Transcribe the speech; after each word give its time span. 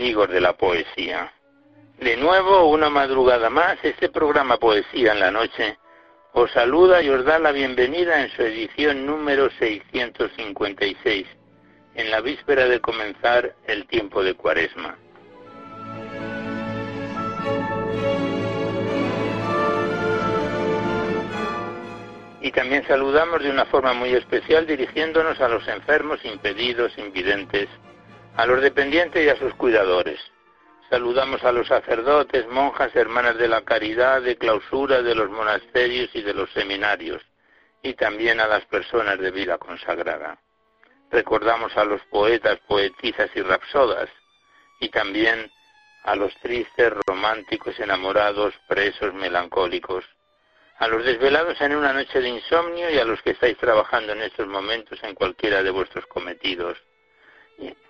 Amigos 0.00 0.30
de 0.30 0.40
la 0.40 0.54
poesía. 0.54 1.30
De 1.98 2.16
nuevo, 2.16 2.70
una 2.70 2.88
madrugada 2.88 3.50
más, 3.50 3.76
este 3.82 4.08
programa 4.08 4.56
Poesía 4.56 5.12
en 5.12 5.20
la 5.20 5.30
Noche 5.30 5.76
os 6.32 6.50
saluda 6.52 7.02
y 7.02 7.10
os 7.10 7.22
da 7.26 7.38
la 7.38 7.52
bienvenida 7.52 8.22
en 8.22 8.30
su 8.30 8.40
edición 8.40 9.04
número 9.04 9.50
656, 9.58 11.26
en 11.96 12.10
la 12.10 12.22
víspera 12.22 12.64
de 12.64 12.80
comenzar 12.80 13.54
el 13.66 13.86
tiempo 13.88 14.24
de 14.24 14.32
Cuaresma. 14.32 14.96
Y 22.40 22.50
también 22.52 22.86
saludamos 22.88 23.42
de 23.42 23.50
una 23.50 23.66
forma 23.66 23.92
muy 23.92 24.14
especial 24.14 24.66
dirigiéndonos 24.66 25.38
a 25.42 25.48
los 25.48 25.68
enfermos, 25.68 26.24
impedidos, 26.24 26.96
invidentes, 26.96 27.68
a 28.40 28.46
los 28.46 28.62
dependientes 28.62 29.22
y 29.22 29.28
a 29.28 29.36
sus 29.36 29.52
cuidadores. 29.52 30.18
Saludamos 30.88 31.44
a 31.44 31.52
los 31.52 31.66
sacerdotes, 31.66 32.48
monjas, 32.48 32.96
hermanas 32.96 33.36
de 33.36 33.48
la 33.48 33.60
caridad, 33.60 34.22
de 34.22 34.38
clausura 34.38 35.02
de 35.02 35.14
los 35.14 35.28
monasterios 35.28 36.08
y 36.14 36.22
de 36.22 36.32
los 36.32 36.50
seminarios, 36.52 37.20
y 37.82 37.92
también 37.92 38.40
a 38.40 38.48
las 38.48 38.64
personas 38.64 39.18
de 39.18 39.30
vida 39.30 39.58
consagrada. 39.58 40.38
Recordamos 41.10 41.76
a 41.76 41.84
los 41.84 42.00
poetas, 42.06 42.58
poetisas 42.66 43.28
y 43.34 43.42
rapsodas, 43.42 44.08
y 44.80 44.88
también 44.88 45.52
a 46.04 46.16
los 46.16 46.34
tristes, 46.36 46.94
románticos, 47.06 47.78
enamorados, 47.78 48.54
presos, 48.66 49.12
melancólicos, 49.12 50.06
a 50.78 50.88
los 50.88 51.04
desvelados 51.04 51.60
en 51.60 51.76
una 51.76 51.92
noche 51.92 52.22
de 52.22 52.30
insomnio 52.30 52.88
y 52.88 52.98
a 52.98 53.04
los 53.04 53.20
que 53.20 53.32
estáis 53.32 53.58
trabajando 53.58 54.14
en 54.14 54.22
estos 54.22 54.46
momentos 54.46 54.98
en 55.02 55.14
cualquiera 55.14 55.62
de 55.62 55.70
vuestros 55.70 56.06
cometidos 56.06 56.78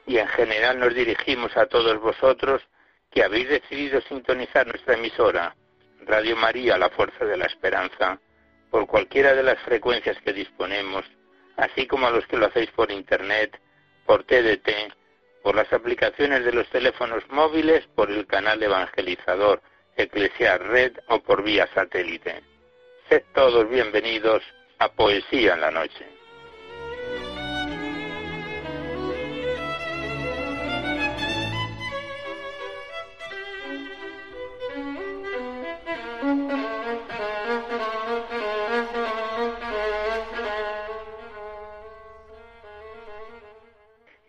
y 0.06 0.18
en 0.18 0.28
general 0.28 0.78
nos 0.78 0.94
dirigimos 0.94 1.56
a 1.56 1.66
todos 1.66 2.00
vosotros 2.00 2.62
que 3.10 3.22
habéis 3.22 3.48
decidido 3.48 4.00
sintonizar 4.02 4.66
nuestra 4.66 4.94
emisora, 4.94 5.54
Radio 6.06 6.36
María, 6.36 6.78
la 6.78 6.90
Fuerza 6.90 7.24
de 7.24 7.36
la 7.36 7.46
Esperanza, 7.46 8.20
por 8.70 8.86
cualquiera 8.86 9.34
de 9.34 9.42
las 9.42 9.58
frecuencias 9.60 10.16
que 10.22 10.32
disponemos, 10.32 11.04
así 11.56 11.86
como 11.86 12.06
a 12.06 12.10
los 12.10 12.26
que 12.26 12.36
lo 12.36 12.46
hacéis 12.46 12.70
por 12.70 12.90
Internet, 12.90 13.60
por 14.06 14.24
TDT, 14.24 14.94
por 15.42 15.54
las 15.54 15.72
aplicaciones 15.72 16.44
de 16.44 16.52
los 16.52 16.68
teléfonos 16.70 17.22
móviles, 17.30 17.86
por 17.94 18.10
el 18.10 18.26
canal 18.26 18.62
evangelizador 18.62 19.62
Eclesiar 19.96 20.62
Red 20.62 20.98
o 21.08 21.20
por 21.20 21.42
vía 21.42 21.68
satélite. 21.74 22.42
Sed 23.08 23.22
todos 23.34 23.68
bienvenidos 23.68 24.42
a 24.78 24.90
Poesía 24.92 25.54
en 25.54 25.60
la 25.60 25.70
Noche. 25.70 26.19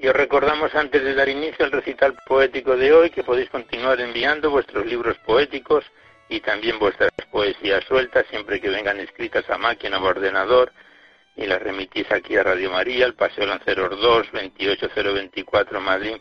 Y 0.01 0.07
os 0.07 0.15
recordamos 0.15 0.73
antes 0.73 1.03
de 1.03 1.13
dar 1.13 1.29
inicio 1.29 1.63
al 1.63 1.71
recital 1.71 2.17
poético 2.25 2.75
de 2.75 2.91
hoy 2.91 3.11
que 3.11 3.23
podéis 3.23 3.51
continuar 3.51 4.01
enviando 4.01 4.49
vuestros 4.49 4.83
libros 4.83 5.15
poéticos 5.19 5.85
y 6.27 6.39
también 6.39 6.79
vuestras 6.79 7.11
poesías 7.29 7.83
sueltas 7.85 8.25
siempre 8.31 8.59
que 8.59 8.69
vengan 8.69 8.99
escritas 8.99 9.47
a 9.47 9.59
máquina 9.59 9.99
o 9.99 10.03
ordenador 10.03 10.71
y 11.35 11.45
las 11.45 11.61
remitís 11.61 12.11
aquí 12.11 12.35
a 12.35 12.41
Radio 12.41 12.71
María, 12.71 13.05
al 13.05 13.13
Paseo 13.13 13.45
Lanceros 13.45 13.91
2, 14.01 14.27
28024 14.33 15.79
Madrid, 15.79 16.15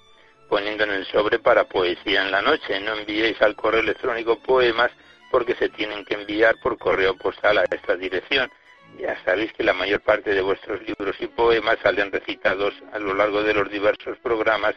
poniendo 0.51 0.85
en 0.85 0.91
el 0.91 1.07
sobre 1.07 1.39
para 1.39 1.65
poesía 1.65 2.21
en 2.21 2.31
la 2.31 2.43
noche. 2.43 2.79
No 2.81 2.99
enviéis 2.99 3.41
al 3.41 3.57
correo 3.57 3.81
electrónico 3.81 4.43
poemas 4.43 4.91
porque 5.31 5.55
se 5.55 5.71
tienen 5.71 6.05
que 6.05 6.17
enviar 6.17 6.55
por 6.63 6.77
correo 6.77 7.17
postal 7.17 7.57
a 7.57 7.65
esta 7.65 7.97
dirección 7.97 8.51
ya 8.99 9.23
sabéis 9.25 9.53
que 9.53 9.65
la 9.65 9.73
mayor 9.73 10.01
parte 10.01 10.35
de 10.35 10.43
vuestros 10.43 10.83
libros 10.83 11.17
y 11.21 11.27
poemas 11.27 11.79
salen 11.83 12.13
recitados 12.13 12.75
a 12.93 12.99
lo 12.99 13.15
largo 13.15 13.43
de 13.43 13.55
los 13.55 13.71
diversos 13.71 14.19
programas, 14.19 14.75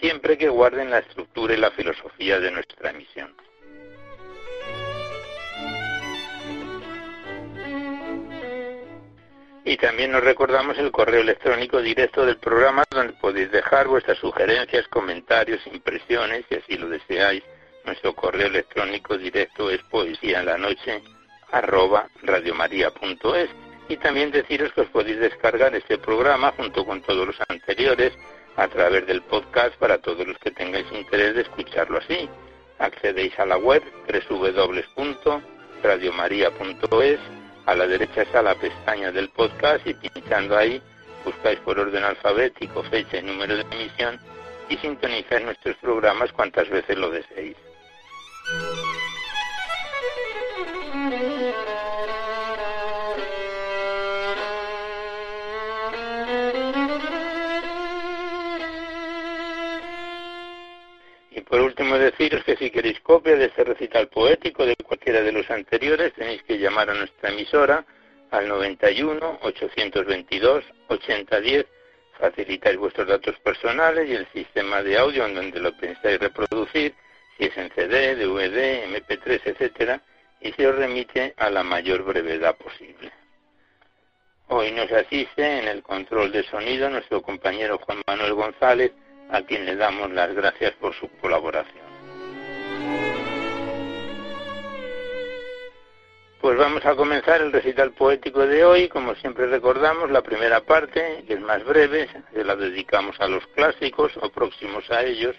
siempre 0.00 0.38
que 0.38 0.48
guarden 0.48 0.90
la 0.90 0.98
estructura 0.98 1.54
y 1.54 1.58
la 1.58 1.70
filosofía 1.70 2.40
de 2.40 2.50
nuestra 2.50 2.90
emisión. 2.90 3.34
Y 9.66 9.78
también 9.78 10.12
nos 10.12 10.22
recordamos 10.22 10.76
el 10.76 10.92
correo 10.92 11.22
electrónico 11.22 11.80
directo 11.80 12.26
del 12.26 12.36
programa 12.36 12.84
donde 12.90 13.14
podéis 13.14 13.50
dejar 13.50 13.88
vuestras 13.88 14.18
sugerencias, 14.18 14.86
comentarios, 14.88 15.66
impresiones, 15.66 16.44
si 16.50 16.56
así 16.56 16.76
lo 16.76 16.90
deseáis. 16.90 17.42
Nuestro 17.86 18.14
correo 18.14 18.48
electrónico 18.48 19.16
directo 19.16 19.70
es 19.70 19.82
poesía 19.84 20.40
en 20.40 20.46
la 20.46 20.58
noche 20.58 21.02
arroba 21.54 22.08
radiomaria.es 22.22 23.48
y 23.88 23.96
también 23.98 24.32
deciros 24.32 24.72
que 24.72 24.80
os 24.82 24.88
podéis 24.88 25.20
descargar 25.20 25.74
este 25.74 25.96
programa 25.98 26.52
junto 26.56 26.84
con 26.84 27.00
todos 27.02 27.28
los 27.28 27.36
anteriores 27.48 28.12
a 28.56 28.68
través 28.68 29.06
del 29.06 29.22
podcast 29.22 29.74
para 29.76 29.98
todos 29.98 30.26
los 30.26 30.36
que 30.38 30.50
tengáis 30.50 30.86
interés 30.92 31.34
de 31.34 31.42
escucharlo 31.42 31.98
así. 31.98 32.28
Accedéis 32.78 33.38
a 33.38 33.44
la 33.46 33.56
web 33.56 33.82
www.radiomaria.es, 34.28 37.20
a 37.66 37.74
la 37.74 37.86
derecha 37.86 38.22
está 38.22 38.42
la 38.42 38.56
pestaña 38.56 39.12
del 39.12 39.28
podcast 39.30 39.86
y 39.86 39.94
pinchando 39.94 40.56
ahí 40.56 40.82
buscáis 41.24 41.60
por 41.60 41.78
orden 41.78 42.02
alfabético 42.04 42.82
fecha 42.84 43.18
y 43.18 43.22
número 43.22 43.56
de 43.56 43.64
emisión 43.70 44.18
y 44.68 44.76
sintonizáis 44.78 45.44
nuestros 45.44 45.76
programas 45.76 46.32
cuantas 46.32 46.68
veces 46.68 46.98
lo 46.98 47.10
deseéis. 47.10 47.56
Último, 61.74 61.98
deciros 61.98 62.44
que 62.44 62.56
si 62.56 62.70
queréis 62.70 63.00
copia 63.00 63.34
de 63.34 63.46
este 63.46 63.64
recital 63.64 64.06
poético 64.06 64.64
de 64.64 64.76
cualquiera 64.76 65.22
de 65.22 65.32
los 65.32 65.50
anteriores, 65.50 66.12
tenéis 66.14 66.40
que 66.44 66.56
llamar 66.56 66.88
a 66.88 66.94
nuestra 66.94 67.30
emisora 67.30 67.84
al 68.30 68.46
91 68.46 69.40
822 69.42 70.64
8010. 70.86 71.66
Facilitáis 72.16 72.78
vuestros 72.78 73.08
datos 73.08 73.36
personales 73.40 74.08
y 74.08 74.14
el 74.14 74.26
sistema 74.32 74.84
de 74.84 74.98
audio 74.98 75.26
en 75.26 75.34
donde 75.34 75.58
lo 75.58 75.76
pensáis 75.76 76.20
reproducir, 76.20 76.94
si 77.36 77.46
es 77.46 77.56
en 77.56 77.68
CD, 77.74 78.14
DVD, 78.14 78.86
MP3, 78.86 79.40
etcétera, 79.44 80.00
y 80.40 80.52
se 80.52 80.68
os 80.68 80.76
remite 80.76 81.34
a 81.36 81.50
la 81.50 81.64
mayor 81.64 82.04
brevedad 82.04 82.56
posible. 82.56 83.10
Hoy 84.46 84.70
nos 84.70 84.92
asiste 84.92 85.58
en 85.58 85.66
el 85.66 85.82
control 85.82 86.30
de 86.30 86.44
sonido 86.44 86.88
nuestro 86.88 87.20
compañero 87.20 87.78
Juan 87.78 88.00
Manuel 88.06 88.34
González, 88.34 88.92
a 89.30 89.42
quien 89.42 89.64
le 89.64 89.76
damos 89.76 90.10
las 90.12 90.34
gracias 90.34 90.72
por 90.74 90.94
su 90.94 91.08
colaboración. 91.20 91.84
Pues 96.44 96.58
vamos 96.58 96.84
a 96.84 96.94
comenzar 96.94 97.40
el 97.40 97.52
recital 97.52 97.92
poético 97.92 98.46
de 98.46 98.66
hoy. 98.66 98.88
Como 98.88 99.14
siempre 99.14 99.46
recordamos, 99.46 100.10
la 100.10 100.20
primera 100.20 100.60
parte, 100.60 101.24
que 101.26 101.32
es 101.32 101.40
más 101.40 101.64
breve, 101.64 102.06
se 102.34 102.44
la 102.44 102.54
dedicamos 102.54 103.18
a 103.18 103.28
los 103.28 103.46
clásicos 103.54 104.12
o 104.20 104.28
próximos 104.30 104.90
a 104.90 105.02
ellos. 105.04 105.34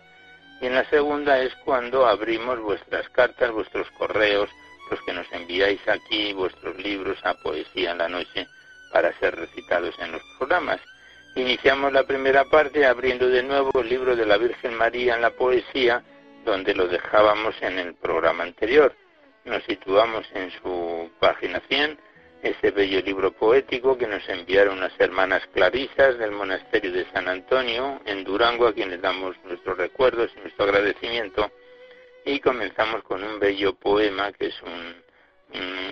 Y 0.61 0.65
en 0.65 0.73
la 0.73 0.83
segunda 0.89 1.37
es 1.43 1.53
cuando 1.63 2.07
abrimos 2.07 2.59
vuestras 2.59 3.07
cartas, 3.09 3.51
vuestros 3.51 3.87
correos, 3.91 4.49
los 4.89 4.99
que 5.03 5.13
nos 5.13 5.31
enviáis 5.31 5.87
aquí, 5.87 6.33
vuestros 6.33 6.75
libros 6.77 7.19
a 7.23 7.35
Poesía 7.35 7.91
en 7.91 7.99
la 7.99 8.09
Noche 8.09 8.47
para 8.91 9.13
ser 9.19 9.35
recitados 9.35 9.93
en 9.99 10.11
los 10.11 10.23
programas. 10.39 10.81
Iniciamos 11.37 11.91
la 11.91 12.03
primera 12.03 12.45
parte 12.45 12.85
abriendo 12.85 13.27
de 13.27 13.43
nuevo 13.43 13.69
el 13.81 13.89
libro 13.89 14.15
de 14.15 14.25
la 14.25 14.37
Virgen 14.37 14.73
María 14.73 15.15
en 15.15 15.21
la 15.21 15.31
poesía, 15.31 16.01
donde 16.45 16.73
lo 16.73 16.87
dejábamos 16.87 17.61
en 17.61 17.77
el 17.77 17.93
programa 17.95 18.45
anterior. 18.45 18.95
Nos 19.43 19.61
situamos 19.65 20.25
en 20.33 20.49
su 20.51 21.11
página 21.19 21.61
100, 21.67 21.99
ese 22.41 22.71
bello 22.71 23.01
libro 23.01 23.33
poético 23.33 23.97
que 23.97 24.07
nos 24.07 24.27
enviaron 24.29 24.77
unas 24.77 24.97
hermanas 24.97 25.45
clarisas 25.53 26.17
del 26.17 26.31
monasterio 26.31 26.93
de 26.93 27.05
San 27.11 27.27
Antonio 27.27 27.99
en 28.05 28.23
Durango, 28.23 28.67
a 28.67 28.73
quienes 28.73 29.01
damos 29.01 29.35
nuestros 29.43 29.77
recuerdos 29.77 30.31
y 30.37 30.39
nuestro 30.39 30.63
agradecimiento, 30.65 31.51
Y 32.23 32.39
comenzamos 32.39 33.03
con 33.03 33.21
un 33.23 33.39
bello 33.39 33.75
poema 33.75 34.31
que 34.31 34.47
es 34.47 34.55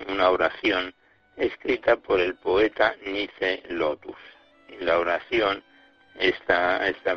una 0.08 0.30
oración 0.30 0.94
escrita 1.36 1.96
por 1.96 2.18
el 2.18 2.34
poeta 2.36 2.96
Nice 3.04 3.62
Lotus. 3.68 4.33
Y 4.80 4.84
la 4.84 4.98
oración, 4.98 5.62
esta, 6.18 6.88
esta 6.88 7.16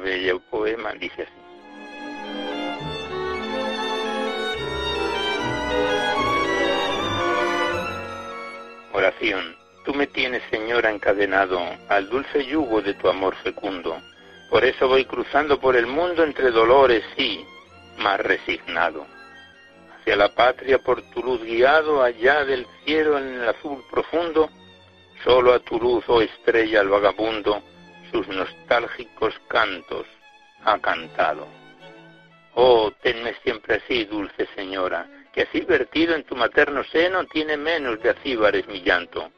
poema 0.49 0.93
dice 0.93 1.23
así. 1.23 1.47
Oración. 8.93 9.55
Tú 9.85 9.93
me 9.93 10.07
tienes, 10.07 10.43
Señora, 10.49 10.91
encadenado 10.91 11.61
al 11.87 12.09
dulce 12.09 12.45
yugo 12.45 12.81
de 12.81 12.93
tu 12.95 13.07
amor 13.07 13.35
fecundo. 13.37 14.01
Por 14.49 14.65
eso 14.65 14.87
voy 14.87 15.05
cruzando 15.05 15.59
por 15.59 15.75
el 15.75 15.87
mundo 15.87 16.23
entre 16.23 16.51
dolores, 16.51 17.03
sí, 17.15 17.45
más 17.97 18.19
resignado. 18.19 19.05
Hacia 19.95 20.15
la 20.15 20.29
patria 20.29 20.79
por 20.79 21.01
tu 21.11 21.21
luz 21.21 21.41
guiado, 21.43 22.03
allá 22.03 22.43
del 22.43 22.65
cielo 22.83 23.17
en 23.17 23.27
el 23.35 23.47
azul 23.47 23.83
profundo, 23.89 24.49
solo 25.23 25.53
a 25.53 25.59
tu 25.59 25.79
luz, 25.79 26.03
oh 26.07 26.21
estrella, 26.21 26.81
el 26.81 26.89
vagabundo, 26.89 27.61
sus 28.11 28.27
nostálgicos 28.27 29.33
cantos 29.47 30.05
ha 30.63 30.79
cantado. 30.79 31.47
Oh, 32.55 32.91
tenme 33.01 33.35
siempre 33.43 33.75
así, 33.75 34.05
dulce 34.05 34.47
señora, 34.55 35.07
que 35.33 35.43
así 35.43 35.61
vertido 35.61 36.15
en 36.15 36.23
tu 36.23 36.35
materno 36.35 36.83
seno 36.85 37.25
tiene 37.25 37.57
menos 37.57 38.01
de 38.01 38.09
acíbares 38.09 38.67
mi 38.67 38.81
llanto. 38.81 39.31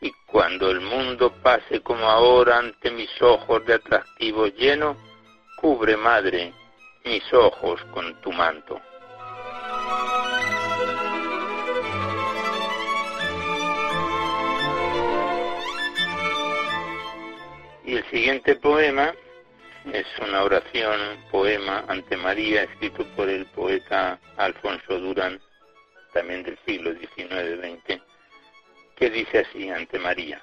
Y 0.00 0.12
cuando 0.26 0.70
el 0.70 0.80
mundo 0.80 1.32
pase 1.42 1.80
como 1.80 2.04
ahora 2.06 2.58
ante 2.58 2.90
mis 2.90 3.10
ojos 3.20 3.64
de 3.66 3.74
atractivo 3.74 4.46
lleno, 4.46 4.96
cubre, 5.56 5.96
madre, 5.96 6.52
mis 7.04 7.32
ojos 7.32 7.80
con 7.92 8.20
tu 8.20 8.32
manto. 8.32 8.80
Y 17.88 17.96
el 17.96 18.04
siguiente 18.10 18.54
poema 18.56 19.14
es 19.90 20.04
una 20.20 20.42
oración, 20.42 21.24
poema 21.30 21.86
ante 21.88 22.18
María, 22.18 22.64
escrito 22.64 23.06
por 23.16 23.30
el 23.30 23.46
poeta 23.46 24.20
Alfonso 24.36 24.98
Durán, 24.98 25.40
también 26.12 26.42
del 26.42 26.58
siglo 26.66 26.92
XIX-XX, 26.92 28.02
que 28.94 29.08
dice 29.08 29.38
así 29.38 29.70
ante 29.70 29.98
María. 29.98 30.42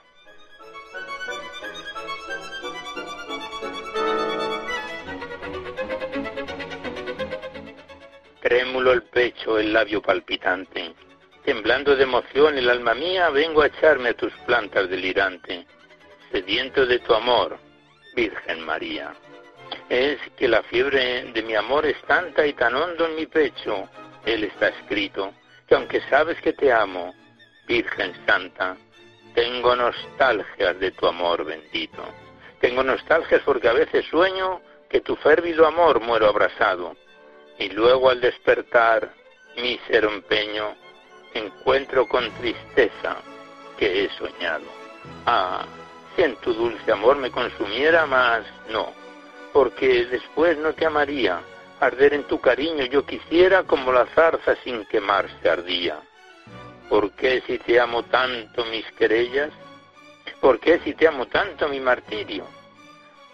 Trémulo 8.42 8.92
el 8.92 9.04
pecho, 9.04 9.60
el 9.60 9.72
labio 9.72 10.02
palpitante, 10.02 10.96
temblando 11.44 11.96
de 11.96 12.06
emoción 12.06 12.58
el 12.58 12.72
alma 12.72 12.96
mía, 12.96 13.30
vengo 13.30 13.62
a 13.62 13.68
echarme 13.68 14.10
a 14.10 14.18
tus 14.18 14.34
plantas 14.48 14.90
delirante, 14.90 15.68
sediento 16.36 16.86
de 16.86 17.00
tu 17.00 17.14
amor, 17.14 17.58
Virgen 18.14 18.60
María 18.66 19.14
es 19.88 20.20
que 20.36 20.50
la 20.50 20.64
fiebre 20.64 21.32
de 21.32 21.42
mi 21.44 21.56
amor 21.56 21.86
es 21.86 21.96
tanta 22.02 22.46
y 22.46 22.52
tan 22.52 22.76
hondo 22.76 23.06
en 23.06 23.16
mi 23.16 23.26
pecho, 23.26 23.88
él 24.26 24.44
está 24.44 24.68
escrito, 24.68 25.34
que 25.66 25.76
aunque 25.76 26.02
sabes 26.10 26.40
que 26.42 26.52
te 26.52 26.74
amo, 26.74 27.14
Virgen 27.68 28.14
Santa, 28.26 28.76
tengo 29.34 29.78
nostalgias 29.78 30.78
de 30.78 30.92
tu 30.92 31.08
amor 31.08 31.46
bendito. 31.46 32.04
Tengo 32.60 32.84
nostalgias 32.84 33.42
porque 33.46 33.70
a 33.70 33.74
veces 33.74 34.06
sueño 34.08 34.60
que 34.90 35.00
tu 35.00 35.16
férvido 35.16 35.66
amor 35.66 36.02
muero 36.02 36.28
abrazado, 36.28 36.98
y 37.60 37.70
luego 37.70 38.10
al 38.10 38.20
despertar, 38.20 39.10
mísero 39.56 40.12
empeño, 40.12 40.76
encuentro 41.34 42.06
con 42.10 42.30
tristeza 42.32 43.22
que 43.78 44.04
he 44.04 44.10
soñado. 44.18 44.66
Ah, 45.26 45.66
en 46.24 46.36
tu 46.38 46.54
dulce 46.54 46.92
amor 46.92 47.18
me 47.18 47.32
consumiera 47.32 48.06
más, 48.06 48.46
no 48.70 49.06
porque 49.56 50.04
después 50.08 50.58
no 50.58 50.74
te 50.74 50.86
amaría. 50.86 51.40
Arder 51.80 52.14
en 52.14 52.24
tu 52.26 52.42
cariño 52.42 52.84
yo 52.88 53.06
quisiera 53.06 53.64
como 53.64 53.90
la 53.94 54.06
zarza 54.08 54.58
sin 54.66 54.84
quemarse 54.88 55.50
ardía. 55.50 55.98
¿Por 56.90 57.12
qué 57.12 57.42
si 57.48 57.58
te 57.60 57.80
amo 57.80 58.04
tanto 58.04 58.66
mis 58.66 58.86
querellas? 58.98 59.52
¿Por 60.42 60.60
qué 60.60 60.82
si 60.84 60.94
te 60.94 61.08
amo 61.08 61.28
tanto 61.28 61.70
mi 61.70 61.80
martirio? 61.80 62.46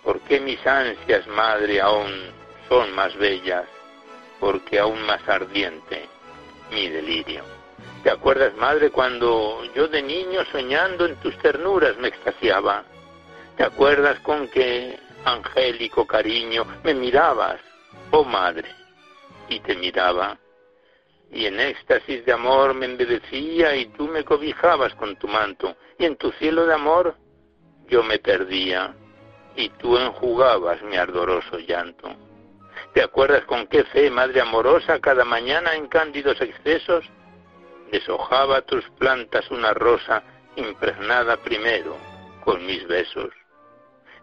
¿Por 0.03 0.19
qué 0.19 0.39
mis 0.39 0.63
ansias, 0.67 1.25
madre, 1.25 1.81
aún 1.81 2.13
son 2.69 2.93
más 2.93 3.15
bellas? 3.15 3.65
Porque 4.39 4.77
aún 4.77 5.01
más 5.01 5.27
ardiente 5.27 6.07
mi 6.71 6.87
delirio. 6.87 7.60
¿Te 8.03 8.09
acuerdas, 8.09 8.55
madre, 8.55 8.89
cuando 8.89 9.63
yo 9.75 9.87
de 9.87 10.01
niño 10.01 10.43
soñando 10.51 11.05
en 11.05 11.15
tus 11.17 11.37
ternuras 11.37 11.97
me 11.97 12.07
extasiaba? 12.07 12.83
¿Te 13.55 13.63
acuerdas 13.63 14.19
con 14.21 14.47
que 14.47 14.97
angélico 15.23 16.07
cariño, 16.07 16.65
me 16.83 16.95
mirabas, 16.95 17.59
oh 18.09 18.23
madre, 18.23 18.69
y 19.49 19.59
te 19.59 19.75
miraba, 19.75 20.37
y 21.31 21.45
en 21.45 21.59
éxtasis 21.59 22.25
de 22.25 22.33
amor 22.33 22.73
me 22.73 22.87
embebecía 22.87 23.75
y 23.75 23.85
tú 23.87 24.07
me 24.07 24.23
cobijabas 24.23 24.95
con 24.95 25.15
tu 25.17 25.27
manto, 25.27 25.75
y 25.99 26.05
en 26.05 26.15
tu 26.15 26.31
cielo 26.33 26.65
de 26.65 26.73
amor 26.73 27.15
yo 27.87 28.01
me 28.01 28.17
perdía, 28.17 28.95
y 29.55 29.69
tú 29.69 29.97
enjugabas 29.97 30.81
mi 30.81 30.95
ardoroso 30.95 31.59
llanto. 31.59 32.15
¿Te 32.93 33.03
acuerdas 33.03 33.45
con 33.45 33.67
qué 33.67 33.83
fe, 33.83 34.09
madre 34.09 34.41
amorosa, 34.41 34.99
cada 34.99 35.23
mañana 35.23 35.75
en 35.75 35.87
cándidos 35.87 36.41
excesos 36.41 37.05
deshojaba 37.91 38.61
tus 38.61 38.83
plantas 38.97 39.49
una 39.51 39.73
rosa 39.73 40.23
impregnada 40.55 41.37
primero 41.37 41.97
con 42.43 42.65
mis 42.65 42.87
besos? 42.87 43.31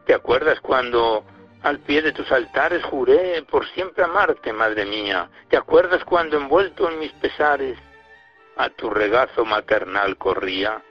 ¿Te 0.06 0.14
acuerdas 0.14 0.60
cuando 0.60 1.24
al 1.62 1.80
pie 1.80 2.02
de 2.02 2.12
tus 2.12 2.30
altares 2.32 2.82
juré 2.84 3.42
por 3.42 3.66
siempre 3.68 4.04
amarte, 4.04 4.52
madre 4.52 4.84
mía? 4.84 5.28
¿Te 5.48 5.56
acuerdas 5.56 6.04
cuando 6.04 6.36
envuelto 6.36 6.88
en 6.88 6.98
mis 6.98 7.12
pesares 7.12 7.78
a 8.56 8.70
tu 8.70 8.90
regazo 8.90 9.44
maternal 9.44 10.16
corría? 10.16 10.82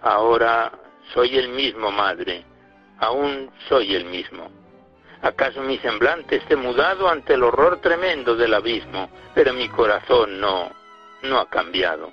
Ahora 0.00 0.72
soy 1.12 1.36
el 1.36 1.48
mismo, 1.50 1.90
madre, 1.90 2.44
aún 2.98 3.50
soy 3.68 3.94
el 3.94 4.06
mismo. 4.06 4.50
¿Acaso 5.22 5.62
mi 5.62 5.78
semblante 5.78 6.36
esté 6.36 6.56
mudado 6.56 7.08
ante 7.08 7.34
el 7.34 7.42
horror 7.42 7.80
tremendo 7.80 8.36
del 8.36 8.52
abismo? 8.52 9.08
Pero 9.34 9.54
mi 9.54 9.68
corazón 9.70 10.38
no, 10.38 10.70
no 11.24 11.38
ha 11.38 11.48
cambiado. 11.48 12.12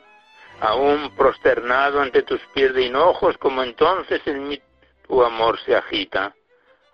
Aún 0.59 1.15
prosternado 1.15 2.01
ante 2.01 2.23
tus 2.23 2.41
pies 2.53 2.73
de 2.73 2.83
hinojos 2.83 3.37
como 3.37 3.63
entonces 3.63 4.21
en 4.25 4.47
mi 4.47 4.61
tu 5.07 5.23
amor 5.23 5.59
se 5.65 5.75
agita, 5.75 6.33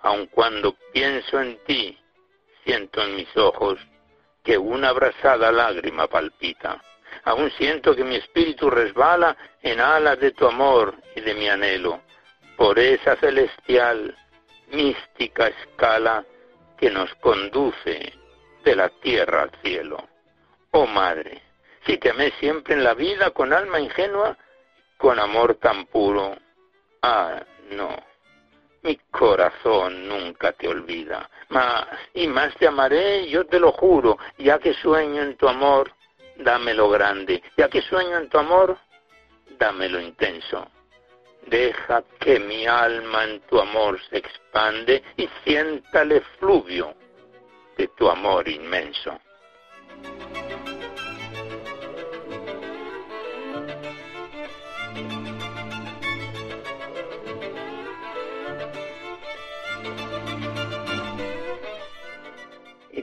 aun 0.02 0.26
cuando 0.28 0.76
pienso 0.92 1.40
en 1.40 1.64
ti, 1.66 1.96
siento 2.64 3.04
en 3.04 3.16
mis 3.16 3.38
ojos 3.38 3.78
que 4.44 4.58
una 4.58 4.90
abrasada 4.90 5.52
lágrima 5.52 6.08
palpita. 6.08 6.82
Aún 7.26 7.52
siento 7.52 7.96
que 7.96 8.04
mi 8.04 8.16
espíritu 8.16 8.70
resbala 8.70 9.38
en 9.62 9.80
alas 9.80 10.20
de 10.20 10.32
tu 10.32 10.48
amor 10.48 10.96
y 11.16 11.22
de 11.22 11.36
mi 11.36 11.48
anhelo, 11.48 12.02
por 12.56 12.80
esa 12.80 13.16
celestial, 13.18 14.18
mística 14.72 15.48
escala 15.48 16.26
que 16.78 16.90
nos 16.90 17.14
conduce 17.16 18.14
de 18.64 18.76
la 18.76 18.90
tierra 18.90 19.44
al 19.44 19.52
cielo. 19.62 20.08
Oh 20.72 20.88
Madre, 20.88 21.42
si 21.88 21.98
te 21.98 22.10
amé 22.10 22.32
siempre 22.40 22.74
en 22.76 22.84
la 22.84 22.94
vida 22.94 23.32
con 23.32 23.54
alma 23.54 23.80
ingenua, 23.80 24.38
con 24.98 25.18
amor 25.20 25.56
tan 25.56 25.86
puro, 25.86 26.36
ah, 27.02 27.42
no, 27.72 27.96
mi 28.84 28.98
corazón 29.10 30.08
nunca 30.08 30.52
te 30.52 30.68
olvida. 30.68 31.30
Más 31.50 31.88
y 32.14 32.28
más 32.28 32.54
te 32.56 32.68
amaré, 32.68 33.28
yo 33.30 33.46
te 33.46 33.60
lo 33.60 33.72
juro, 33.72 34.18
ya 34.38 34.60
que 34.60 34.74
sueño 34.74 35.22
en 35.22 35.38
tu 35.38 35.48
amor, 35.48 35.94
dámelo 36.36 36.90
grande. 36.90 37.42
Ya 37.56 37.70
que 37.70 37.82
sueño 37.82 38.18
en 38.18 38.30
tu 38.30 38.38
amor, 38.38 38.78
dámelo 39.58 40.02
intenso. 40.02 40.70
Deja 41.46 42.04
que 42.20 42.38
mi 42.40 42.68
alma 42.68 43.24
en 43.24 43.40
tu 43.42 43.62
amor 43.62 43.98
se 44.10 44.18
expande 44.18 45.02
y 45.16 45.30
sienta 45.46 46.02
el 46.02 46.12
efluvio 46.12 46.94
de 47.78 47.88
tu 47.90 48.10
amor 48.10 48.50
inmenso. 48.50 49.18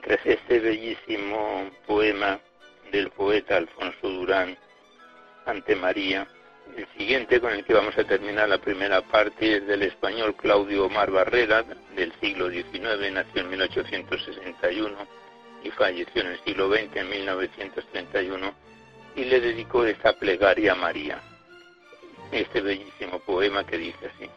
Tras 0.04 0.24
este 0.26 0.60
bellísimo 0.60 1.70
poema 1.86 2.38
del 2.92 3.10
poeta 3.10 3.56
Alfonso 3.56 4.08
Durán 4.08 4.56
ante 5.46 5.74
María, 5.74 6.26
el 6.76 6.86
siguiente 6.96 7.40
con 7.40 7.52
el 7.52 7.64
que 7.64 7.74
vamos 7.74 7.96
a 7.96 8.04
terminar 8.04 8.48
la 8.48 8.58
primera 8.58 9.00
parte 9.02 9.56
es 9.56 9.66
del 9.66 9.82
español 9.82 10.36
Claudio 10.36 10.86
Omar 10.86 11.10
Barrera, 11.10 11.64
del 11.96 12.12
siglo 12.20 12.50
XIX, 12.50 13.12
nació 13.12 13.42
en 13.42 13.50
1861, 13.50 14.96
y 15.62 15.70
falleció 15.70 16.22
en 16.22 16.28
el 16.28 16.44
siglo 16.44 16.68
XX, 16.68 16.96
en 16.96 17.10
1931, 17.10 18.54
y 19.16 19.24
le 19.24 19.40
dedicó 19.40 19.84
esta 19.84 20.12
plegaria 20.14 20.72
a 20.72 20.76
María. 20.76 21.20
Este 22.32 22.60
bellísimo 22.60 23.20
poema 23.20 23.64
que 23.64 23.78
dice 23.78 24.10
así. 24.14 24.28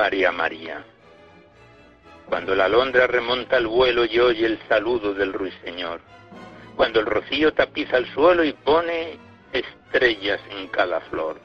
Plegaria 0.00 0.30
a 0.30 0.32
María. 0.32 0.84
Cuando 2.24 2.54
la 2.54 2.64
alondra 2.64 3.06
remonta 3.06 3.58
el 3.58 3.66
vuelo 3.66 4.06
y 4.06 4.18
oye 4.18 4.46
el 4.46 4.58
saludo 4.66 5.12
del 5.12 5.34
ruiseñor. 5.34 6.00
Cuando 6.74 7.00
el 7.00 7.06
rocío 7.06 7.52
tapiza 7.52 7.98
el 7.98 8.10
suelo 8.14 8.42
y 8.42 8.54
pone 8.54 9.18
estrellas 9.52 10.40
en 10.48 10.68
cada 10.68 11.00
flor. 11.02 11.38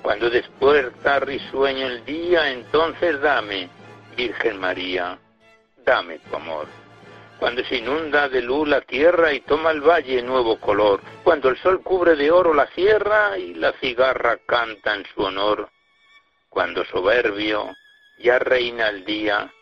Cuando 0.00 0.30
despuerta 0.30 1.20
risueño 1.20 1.88
el 1.88 2.06
día, 2.06 2.52
entonces 2.52 3.20
dame, 3.20 3.68
Virgen 4.16 4.58
María, 4.58 5.18
dame 5.84 6.20
tu 6.20 6.36
amor. 6.36 6.66
Cuando 7.38 7.62
se 7.64 7.76
inunda 7.76 8.30
de 8.30 8.40
luz 8.40 8.66
la 8.66 8.80
tierra 8.80 9.30
y 9.34 9.40
toma 9.40 9.72
el 9.72 9.82
valle 9.82 10.22
nuevo 10.22 10.58
color, 10.58 11.02
cuando 11.22 11.50
el 11.50 11.58
sol 11.58 11.82
cubre 11.82 12.16
de 12.16 12.30
oro 12.30 12.54
la 12.54 12.66
sierra 12.68 13.36
y 13.36 13.52
la 13.52 13.72
cigarra 13.72 14.38
canta 14.46 14.94
en 14.94 15.04
su 15.14 15.20
honor, 15.20 15.68
cuando 16.54 16.84
soberbio 16.84 17.76
ya 18.18 18.38
reina 18.38 18.88
el 18.88 19.04
día, 19.04 19.52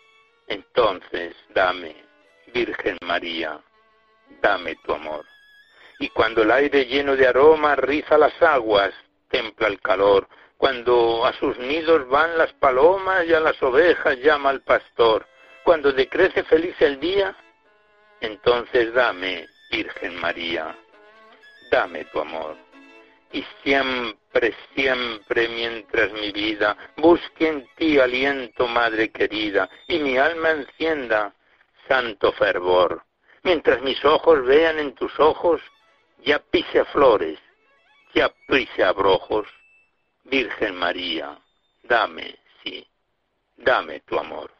entonces 0.46 1.34
dame, 1.54 1.96
Virgen 2.52 2.98
María, 3.00 3.58
dame 4.42 4.76
tu 4.84 4.92
amor. 4.92 5.24
Y 5.98 6.10
cuando 6.10 6.42
el 6.42 6.50
aire 6.50 6.84
lleno 6.84 7.16
de 7.16 7.26
aroma 7.26 7.76
riza 7.76 8.18
las 8.18 8.40
aguas, 8.42 8.92
templa 9.30 9.68
el 9.68 9.80
calor, 9.80 10.28
cuando 10.58 11.24
a 11.24 11.32
sus 11.32 11.58
nidos 11.58 12.06
van 12.08 12.36
las 12.36 12.52
palomas 12.54 13.24
y 13.26 13.32
a 13.32 13.40
las 13.40 13.60
ovejas 13.62 14.18
llama 14.18 14.50
el 14.50 14.60
pastor, 14.60 15.26
cuando 15.64 15.92
decrece 15.92 16.44
feliz 16.44 16.76
el 16.80 17.00
día, 17.00 17.34
entonces 18.20 18.92
dame, 18.92 19.48
Virgen 19.70 20.16
María, 20.16 20.76
dame 21.70 22.04
tu 22.06 22.20
amor. 22.20 22.54
Y 23.32 23.42
siempre, 23.62 24.21
siempre, 24.74 25.48
mientras 25.48 26.12
mi 26.12 26.32
vida 26.32 26.76
busque 26.96 27.48
en 27.48 27.68
ti 27.76 27.98
aliento, 27.98 28.66
Madre 28.66 29.10
querida, 29.10 29.68
y 29.86 29.98
mi 29.98 30.16
alma 30.16 30.50
encienda 30.50 31.34
santo 31.88 32.32
fervor, 32.32 33.02
mientras 33.42 33.82
mis 33.82 34.02
ojos 34.04 34.44
vean 34.44 34.78
en 34.78 34.94
tus 34.94 35.18
ojos, 35.20 35.60
ya 36.24 36.38
pise 36.38 36.84
flores, 36.86 37.38
ya 38.14 38.32
pise 38.46 38.84
abrojos, 38.84 39.46
Virgen 40.24 40.76
María, 40.76 41.38
dame, 41.82 42.36
sí, 42.62 42.86
dame 43.56 44.00
tu 44.00 44.18
amor. 44.18 44.50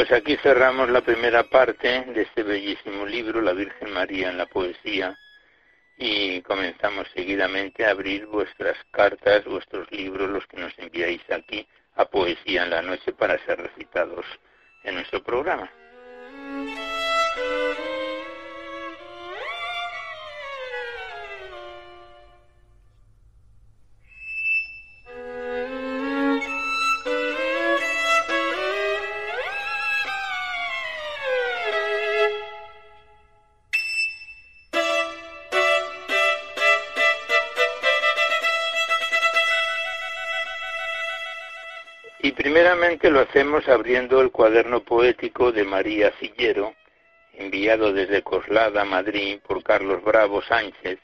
Pues 0.00 0.12
aquí 0.12 0.34
cerramos 0.38 0.88
la 0.88 1.02
primera 1.02 1.42
parte 1.42 2.06
de 2.14 2.22
este 2.22 2.42
bellísimo 2.42 3.04
libro, 3.04 3.42
La 3.42 3.52
Virgen 3.52 3.92
María 3.92 4.30
en 4.30 4.38
la 4.38 4.46
poesía, 4.46 5.14
y 5.98 6.40
comenzamos 6.40 7.06
seguidamente 7.14 7.84
a 7.84 7.90
abrir 7.90 8.24
vuestras 8.24 8.78
cartas, 8.92 9.44
vuestros 9.44 9.92
libros, 9.92 10.30
los 10.30 10.46
que 10.46 10.56
nos 10.56 10.72
enviáis 10.78 11.20
aquí 11.30 11.68
a 11.96 12.06
Poesía 12.06 12.62
en 12.62 12.70
la 12.70 12.80
Noche 12.80 13.12
para 13.12 13.44
ser 13.44 13.60
recitados 13.60 14.24
en 14.84 14.94
nuestro 14.94 15.22
programa. 15.22 15.70
Primeramente 42.70 43.10
lo 43.10 43.18
hacemos 43.18 43.66
abriendo 43.68 44.20
el 44.20 44.30
cuaderno 44.30 44.84
poético 44.84 45.50
de 45.50 45.64
María 45.64 46.12
Cillero, 46.20 46.76
enviado 47.32 47.92
desde 47.92 48.22
Coslada, 48.22 48.84
Madrid, 48.84 49.40
por 49.44 49.60
Carlos 49.64 50.04
Bravo 50.04 50.40
Sánchez. 50.40 51.00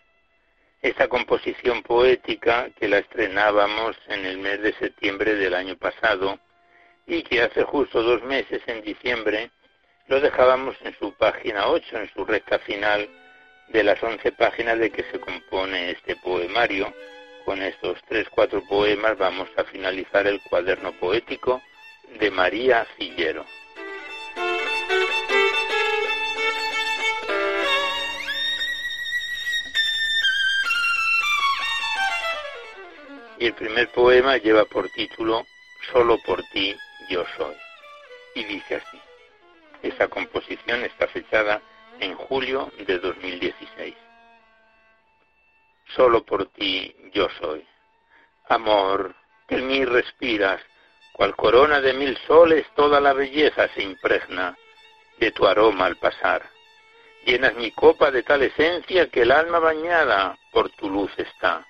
Esta 0.81 1.09
composición 1.09 1.83
poética 1.83 2.71
que 2.79 2.87
la 2.87 2.99
estrenábamos 2.99 3.97
en 4.07 4.27
el 4.27 4.39
mes 4.39 4.63
de 4.63 4.75
septiembre 4.75 5.35
del 5.35 5.55
año 5.55 5.77
pasado 5.77 6.39
y 7.05 7.25
que 7.25 7.43
hace 7.43 7.65
justo 7.65 8.01
dos 8.01 8.23
meses, 8.23 8.63
en 8.69 8.83
diciembre, 8.83 9.51
lo 10.07 10.21
dejábamos 10.21 10.77
en 10.83 10.97
su 11.01 11.15
página 11.15 11.67
8, 11.67 11.99
en 11.99 12.09
su 12.15 12.25
recta 12.25 12.61
final 12.61 13.09
de 13.71 13.83
las 13.83 14.01
11 14.01 14.31
páginas 14.31 14.79
de 14.79 14.91
que 14.91 15.03
se 15.11 15.19
compone 15.19 15.91
este 15.91 16.15
poemario, 16.15 16.95
con 17.47 17.63
estos 17.63 17.97
tres, 18.09 18.29
cuatro 18.29 18.61
poemas 18.65 19.17
vamos 19.17 19.49
a 19.57 19.63
finalizar 19.63 20.27
el 20.27 20.43
cuaderno 20.43 20.91
poético 20.99 21.63
de 22.19 22.29
María 22.33 22.85
Cillero. 22.99 23.47
Y 33.39 33.47
el 33.47 33.55
primer 33.55 33.93
poema 33.93 34.39
lleva 34.39 34.65
por 34.65 34.89
título 34.91 35.47
Solo 35.93 36.19
por 36.27 36.43
ti 36.53 36.77
yo 37.09 37.25
soy. 37.37 37.55
Y 38.35 38.43
dice 38.45 38.75
así. 38.75 39.01
Esta 39.83 40.09
composición 40.09 40.83
está 40.83 41.07
fechada 41.07 41.63
en 42.01 42.17
julio 42.17 42.73
de 42.85 42.99
2016 42.99 44.06
solo 45.95 46.25
por 46.25 46.47
ti 46.53 46.95
yo 47.13 47.29
soy. 47.41 47.67
Amor, 48.49 49.15
que 49.49 49.57
en 49.57 49.67
mí 49.67 49.85
respiras, 49.85 50.61
cual 51.13 51.35
corona 51.35 51.81
de 51.81 51.93
mil 51.93 52.17
soles 52.27 52.67
toda 52.75 53.01
la 53.01 53.13
belleza 53.13 53.69
se 53.75 53.83
impregna 53.83 54.57
de 55.19 55.31
tu 55.33 55.47
aroma 55.47 55.87
al 55.87 55.97
pasar. 55.97 56.43
Llenas 57.25 57.55
mi 57.55 57.73
copa 57.73 58.11
de 58.11 58.23
tal 58.23 58.43
esencia 58.43 59.09
que 59.09 59.23
el 59.23 59.33
alma 59.33 59.59
bañada 59.59 60.37
por 60.53 60.71
tu 60.71 60.89
luz 60.89 61.11
está. 61.17 61.67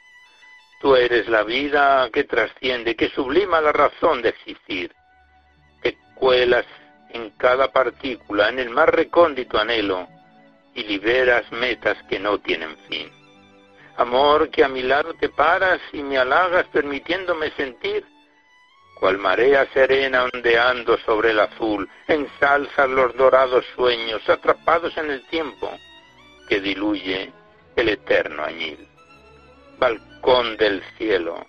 Tú 0.81 0.95
eres 0.97 1.29
la 1.29 1.43
vida 1.43 2.11
que 2.13 2.25
trasciende, 2.25 2.97
que 2.97 3.09
sublima 3.09 3.61
la 3.61 3.73
razón 3.73 4.21
de 4.21 4.29
existir, 4.31 4.95
que 5.83 5.97
cuelas 6.15 6.67
en 7.11 7.31
cada 7.31 7.73
partícula, 7.73 8.51
en 8.51 8.59
el 8.59 8.71
más 8.71 8.89
recóndito 8.89 9.59
anhelo, 9.59 10.07
y 10.75 10.85
liberas 10.85 11.51
metas 11.53 11.97
que 12.11 12.19
no 12.19 12.39
tienen 12.39 12.77
fin. 12.89 13.11
Amor, 13.97 14.51
que 14.51 14.63
a 14.63 14.69
mi 14.69 14.83
lado 14.83 15.15
te 15.15 15.31
paras 15.31 15.81
y 15.93 16.03
me 16.03 16.19
halagas 16.19 16.67
permitiéndome 16.67 17.51
sentir, 17.53 18.05
cual 19.01 19.17
marea 19.19 19.67
serena 19.73 20.25
ondeando 20.25 20.99
sobre 20.99 21.31
el 21.31 21.41
azul, 21.41 21.89
ensalzas 22.07 22.89
los 22.91 23.17
dorados 23.17 23.65
sueños 23.75 24.29
atrapados 24.29 24.97
en 24.99 25.11
el 25.11 25.27
tiempo 25.29 25.71
que 26.49 26.61
diluye 26.61 27.33
el 27.75 27.89
eterno 27.89 28.45
añil. 28.45 28.87
Balcón 29.79 30.57
del 30.59 30.83
cielo, 30.99 31.47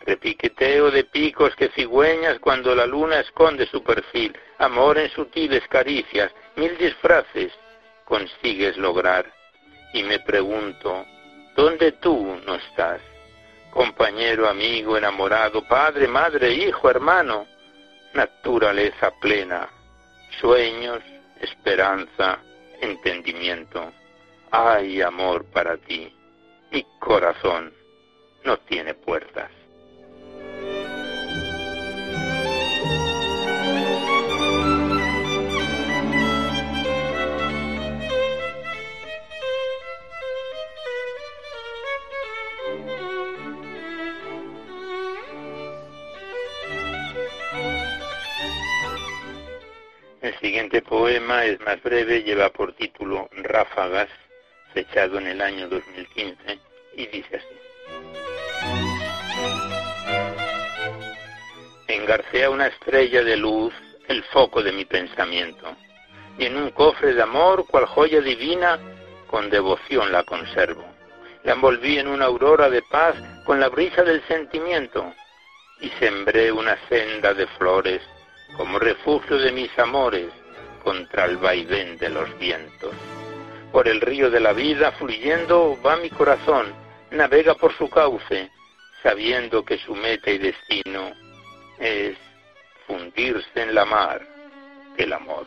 repiqueteo 0.00 0.90
de 0.90 1.04
picos 1.04 1.54
que 1.56 1.68
cigüeñas 1.68 2.38
cuando 2.40 2.74
la 2.74 2.86
luna 2.86 3.20
esconde 3.20 3.66
su 3.66 3.82
perfil, 3.82 4.36
amor 4.58 4.98
en 4.98 5.10
sutiles 5.10 5.66
caricias, 5.68 6.30
mil 6.56 6.76
disfraces 6.76 7.52
consigues 8.04 8.76
lograr. 8.76 9.30
Y 9.92 10.02
me 10.02 10.18
pregunto, 10.20 11.04
donde 11.56 11.92
tú 11.92 12.38
no 12.46 12.54
estás. 12.54 13.00
Compañero, 13.70 14.48
amigo, 14.48 14.96
enamorado, 14.96 15.66
padre, 15.66 16.06
madre, 16.06 16.52
hijo, 16.52 16.88
hermano, 16.88 17.46
naturaleza 18.14 19.10
plena, 19.20 19.68
sueños, 20.40 21.02
esperanza, 21.40 22.38
entendimiento. 22.80 23.92
Hay 24.50 25.02
amor 25.02 25.44
para 25.46 25.76
ti. 25.76 26.14
Mi 26.70 26.84
corazón 27.00 27.72
no 28.44 28.58
tiene 28.58 28.94
puertas. 28.94 29.50
Siguiente 50.34 50.82
poema 50.82 51.44
es 51.44 51.60
más 51.60 51.82
breve, 51.82 52.22
lleva 52.22 52.48
por 52.50 52.74
título 52.74 53.28
Ráfagas, 53.32 54.08
fechado 54.72 55.18
en 55.18 55.26
el 55.26 55.40
año 55.40 55.68
2015, 55.68 56.58
y 56.94 57.06
dice 57.06 57.36
así. 57.36 57.56
Engarcea 61.88 62.50
una 62.50 62.66
estrella 62.66 63.22
de 63.22 63.36
luz 63.36 63.74
el 64.08 64.22
foco 64.24 64.62
de 64.62 64.72
mi 64.72 64.84
pensamiento, 64.84 65.76
y 66.38 66.46
en 66.46 66.56
un 66.56 66.70
cofre 66.70 67.14
de 67.14 67.22
amor, 67.22 67.66
cual 67.66 67.86
joya 67.86 68.20
divina, 68.20 68.78
con 69.26 69.50
devoción 69.50 70.12
la 70.12 70.24
conservo. 70.24 70.84
La 71.44 71.52
envolví 71.52 71.98
en 71.98 72.08
una 72.08 72.26
aurora 72.26 72.68
de 72.70 72.82
paz 72.82 73.16
con 73.44 73.60
la 73.60 73.68
brisa 73.68 74.02
del 74.02 74.22
sentimiento, 74.26 75.12
y 75.80 75.88
sembré 76.00 76.50
una 76.50 76.76
senda 76.88 77.34
de 77.34 77.46
flores 77.58 78.02
como 78.56 78.78
refugio 78.78 79.38
de 79.38 79.52
mis 79.52 79.78
amores 79.78 80.28
contra 80.82 81.26
el 81.26 81.36
vaivén 81.36 81.98
de 81.98 82.08
los 82.08 82.38
vientos. 82.38 82.94
Por 83.72 83.88
el 83.88 84.00
río 84.00 84.30
de 84.30 84.40
la 84.40 84.52
vida 84.52 84.92
fluyendo 84.92 85.78
va 85.84 85.96
mi 85.96 86.10
corazón, 86.10 86.72
navega 87.10 87.54
por 87.54 87.72
su 87.76 87.90
cauce, 87.90 88.50
sabiendo 89.02 89.64
que 89.64 89.78
su 89.78 89.94
meta 89.94 90.30
y 90.30 90.38
destino 90.38 91.12
es 91.78 92.16
fundirse 92.86 93.62
en 93.62 93.74
la 93.74 93.84
mar 93.84 94.26
del 94.96 95.12
amor. 95.12 95.46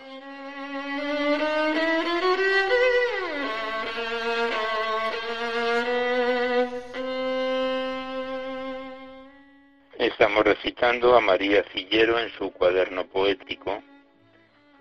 Estamos 10.19 10.43
recitando 10.43 11.15
a 11.15 11.21
María 11.21 11.63
Cillero 11.71 12.19
en 12.19 12.29
su 12.31 12.51
cuaderno 12.51 13.07
poético 13.07 13.81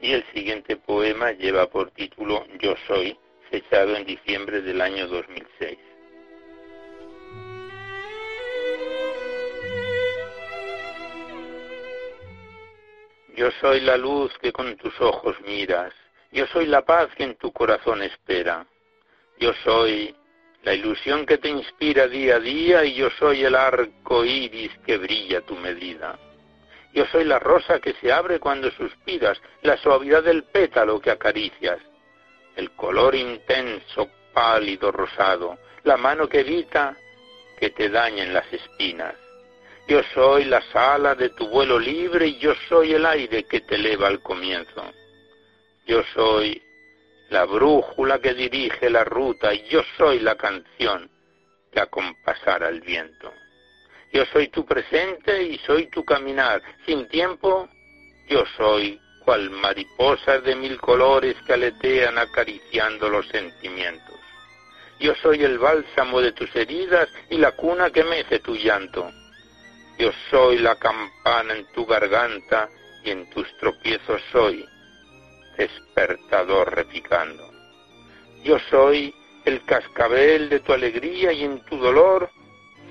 y 0.00 0.10
el 0.10 0.24
siguiente 0.34 0.74
poema 0.74 1.30
lleva 1.30 1.70
por 1.70 1.92
título 1.92 2.44
Yo 2.58 2.74
soy, 2.88 3.16
fechado 3.48 3.94
en 3.94 4.04
diciembre 4.04 4.62
del 4.62 4.80
año 4.80 5.06
2006. 5.06 5.78
Yo 13.36 13.48
soy 13.60 13.80
la 13.82 13.96
luz 13.96 14.36
que 14.38 14.50
con 14.50 14.76
tus 14.76 15.00
ojos 15.00 15.36
miras, 15.42 15.94
yo 16.32 16.48
soy 16.48 16.66
la 16.66 16.84
paz 16.84 17.10
que 17.16 17.22
en 17.22 17.36
tu 17.36 17.52
corazón 17.52 18.02
espera, 18.02 18.66
yo 19.38 19.52
soy 19.62 20.16
la 20.62 20.74
ilusión 20.74 21.24
que 21.24 21.38
te 21.38 21.48
inspira 21.48 22.08
día 22.08 22.36
a 22.36 22.40
día 22.40 22.84
y 22.84 22.94
yo 22.94 23.10
soy 23.18 23.44
el 23.44 23.54
arco 23.54 24.24
iris 24.24 24.72
que 24.84 24.98
brilla 24.98 25.40
tu 25.42 25.54
medida. 25.56 26.18
Yo 26.92 27.06
soy 27.06 27.24
la 27.24 27.38
rosa 27.38 27.80
que 27.80 27.94
se 27.94 28.12
abre 28.12 28.40
cuando 28.40 28.70
suspiras, 28.72 29.40
la 29.62 29.76
suavidad 29.76 30.22
del 30.22 30.44
pétalo 30.44 31.00
que 31.00 31.10
acaricias, 31.10 31.78
el 32.56 32.70
color 32.72 33.14
intenso, 33.14 34.08
pálido, 34.32 34.90
rosado, 34.90 35.58
la 35.84 35.96
mano 35.96 36.28
que 36.28 36.40
evita 36.40 36.96
que 37.58 37.70
te 37.70 37.88
dañen 37.88 38.32
las 38.32 38.52
espinas. 38.52 39.14
Yo 39.86 40.02
soy 40.14 40.44
la 40.44 40.60
sala 40.72 41.14
de 41.14 41.30
tu 41.30 41.48
vuelo 41.48 41.78
libre 41.78 42.26
y 42.26 42.38
yo 42.38 42.54
soy 42.68 42.92
el 42.92 43.06
aire 43.06 43.44
que 43.44 43.60
te 43.60 43.76
eleva 43.76 44.08
al 44.08 44.20
comienzo. 44.20 44.92
Yo 45.86 46.02
soy 46.14 46.62
la 47.30 47.44
brújula 47.44 48.18
que 48.20 48.34
dirige 48.34 48.88
la 48.88 49.04
ruta 49.04 49.52
y 49.52 49.64
yo 49.68 49.82
soy 49.96 50.20
la 50.20 50.36
canción 50.36 51.10
que 51.70 51.80
acompasara 51.80 52.68
el 52.68 52.80
viento. 52.80 53.32
Yo 54.12 54.24
soy 54.32 54.48
tu 54.48 54.64
presente 54.64 55.42
y 55.42 55.58
soy 55.58 55.88
tu 55.90 56.04
caminar. 56.04 56.62
Sin 56.86 57.06
tiempo, 57.08 57.68
yo 58.28 58.44
soy 58.56 58.98
cual 59.24 59.50
mariposas 59.50 60.42
de 60.42 60.56
mil 60.56 60.80
colores 60.80 61.36
que 61.46 61.52
aletean 61.52 62.16
acariciando 62.16 63.10
los 63.10 63.28
sentimientos. 63.28 64.16
Yo 64.98 65.14
soy 65.16 65.44
el 65.44 65.58
bálsamo 65.58 66.20
de 66.20 66.32
tus 66.32 66.54
heridas 66.56 67.08
y 67.28 67.36
la 67.36 67.52
cuna 67.52 67.90
que 67.90 68.04
mece 68.04 68.38
tu 68.40 68.56
llanto. 68.56 69.10
Yo 69.98 70.10
soy 70.30 70.58
la 70.58 70.76
campana 70.76 71.54
en 71.54 71.66
tu 71.72 71.84
garganta 71.84 72.70
y 73.04 73.10
en 73.10 73.28
tus 73.30 73.46
tropiezos 73.58 74.22
soy 74.32 74.66
despertador 75.58 76.74
repicando. 76.74 77.52
Yo 78.44 78.58
soy 78.70 79.14
el 79.44 79.62
cascabel 79.64 80.48
de 80.48 80.60
tu 80.60 80.72
alegría 80.72 81.32
y 81.32 81.44
en 81.44 81.60
tu 81.64 81.76
dolor 81.76 82.30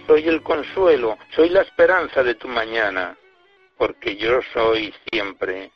soy 0.06 0.28
el 0.28 0.44
consuelo, 0.44 1.18
soy 1.36 1.50
la 1.50 1.62
esperanza 1.62 2.22
de 2.24 2.36
tu 2.36 2.48
mañana, 2.48 3.18
porque 3.78 4.16
yo 4.16 4.40
soy 4.54 4.94
siempre 5.10 5.72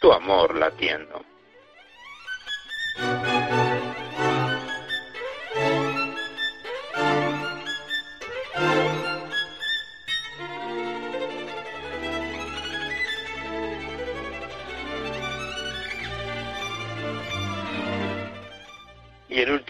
tu 0.00 0.12
amor 0.12 0.54
latiendo. 0.54 1.24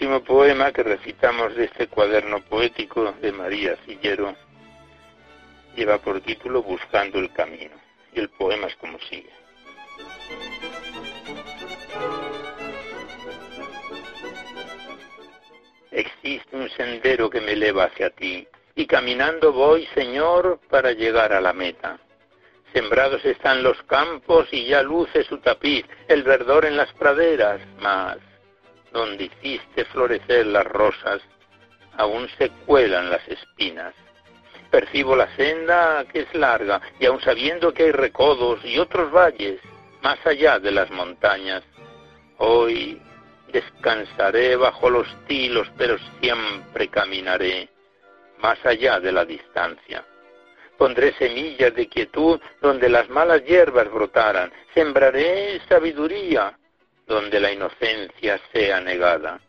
Último 0.09 0.23
poema 0.23 0.71
que 0.71 0.81
recitamos 0.81 1.55
de 1.55 1.65
este 1.65 1.85
cuaderno 1.85 2.41
poético 2.41 3.13
de 3.21 3.31
María 3.31 3.77
Cillero 3.85 4.35
lleva 5.75 5.99
por 5.99 6.19
título 6.21 6.63
Buscando 6.63 7.19
el 7.19 7.31
Camino. 7.31 7.75
Y 8.13 8.19
el 8.19 8.29
poema 8.29 8.65
es 8.65 8.75
como 8.77 8.97
sigue. 9.01 9.29
Existe 15.91 16.55
un 16.55 16.69
sendero 16.71 17.29
que 17.29 17.41
me 17.41 17.51
eleva 17.51 17.83
hacia 17.83 18.09
ti, 18.09 18.47
y 18.75 18.87
caminando 18.87 19.53
voy, 19.53 19.85
Señor, 19.93 20.59
para 20.71 20.91
llegar 20.91 21.33
a 21.33 21.41
la 21.41 21.53
meta. 21.53 21.99
Sembrados 22.73 23.23
están 23.25 23.61
los 23.61 23.79
campos 23.83 24.47
y 24.51 24.65
ya 24.65 24.81
luce 24.81 25.23
su 25.23 25.37
tapiz, 25.37 25.85
el 26.07 26.23
verdor 26.23 26.65
en 26.65 26.77
las 26.77 26.91
praderas, 26.93 27.61
mas 27.79 28.17
donde 28.91 29.25
hiciste 29.25 29.85
florecer 29.85 30.47
las 30.47 30.65
rosas, 30.65 31.21
aún 31.97 32.27
se 32.37 32.49
cuelan 32.65 33.09
las 33.09 33.27
espinas. 33.27 33.93
Percibo 34.71 35.15
la 35.15 35.35
senda 35.35 36.05
que 36.05 36.21
es 36.21 36.33
larga, 36.35 36.81
y 36.99 37.05
aun 37.05 37.21
sabiendo 37.21 37.73
que 37.73 37.83
hay 37.83 37.91
recodos 37.91 38.63
y 38.63 38.77
otros 38.77 39.11
valles 39.11 39.59
más 40.01 40.23
allá 40.25 40.59
de 40.59 40.71
las 40.71 40.89
montañas, 40.91 41.63
hoy 42.37 43.01
descansaré 43.51 44.55
bajo 44.55 44.89
los 44.89 45.07
tilos, 45.27 45.67
pero 45.77 45.97
siempre 46.21 46.87
caminaré 46.87 47.69
más 48.41 48.63
allá 48.65 48.99
de 48.99 49.11
la 49.11 49.25
distancia. 49.25 50.05
Pondré 50.77 51.13
semillas 51.15 51.73
de 51.75 51.89
quietud 51.89 52.39
donde 52.61 52.87
las 52.87 53.09
malas 53.09 53.43
hierbas 53.43 53.91
brotaran, 53.91 54.51
sembraré 54.73 55.59
sabiduría 55.67 56.57
donde 57.09 57.39
la 57.39 57.51
inocencia 57.51 58.39
sea 58.53 58.79
negada. 58.79 59.41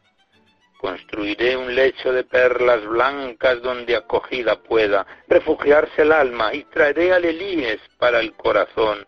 Construiré 0.78 1.58
un 1.58 1.74
lecho 1.74 2.10
de 2.10 2.24
perlas 2.24 2.82
blancas 2.86 3.60
donde 3.60 3.94
acogida 3.94 4.56
pueda 4.56 5.06
refugiarse 5.28 6.02
el 6.02 6.12
alma 6.12 6.54
y 6.54 6.64
traeré 6.64 7.12
alelíes 7.12 7.78
para 7.98 8.20
el 8.20 8.32
corazón 8.32 9.06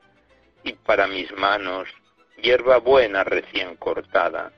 y 0.63 0.75
para 0.75 1.07
mis 1.07 1.33
manos 1.33 1.89
hierba 2.43 2.77
buena 2.77 3.25
recién 3.25 3.77
cortada. 3.77 4.53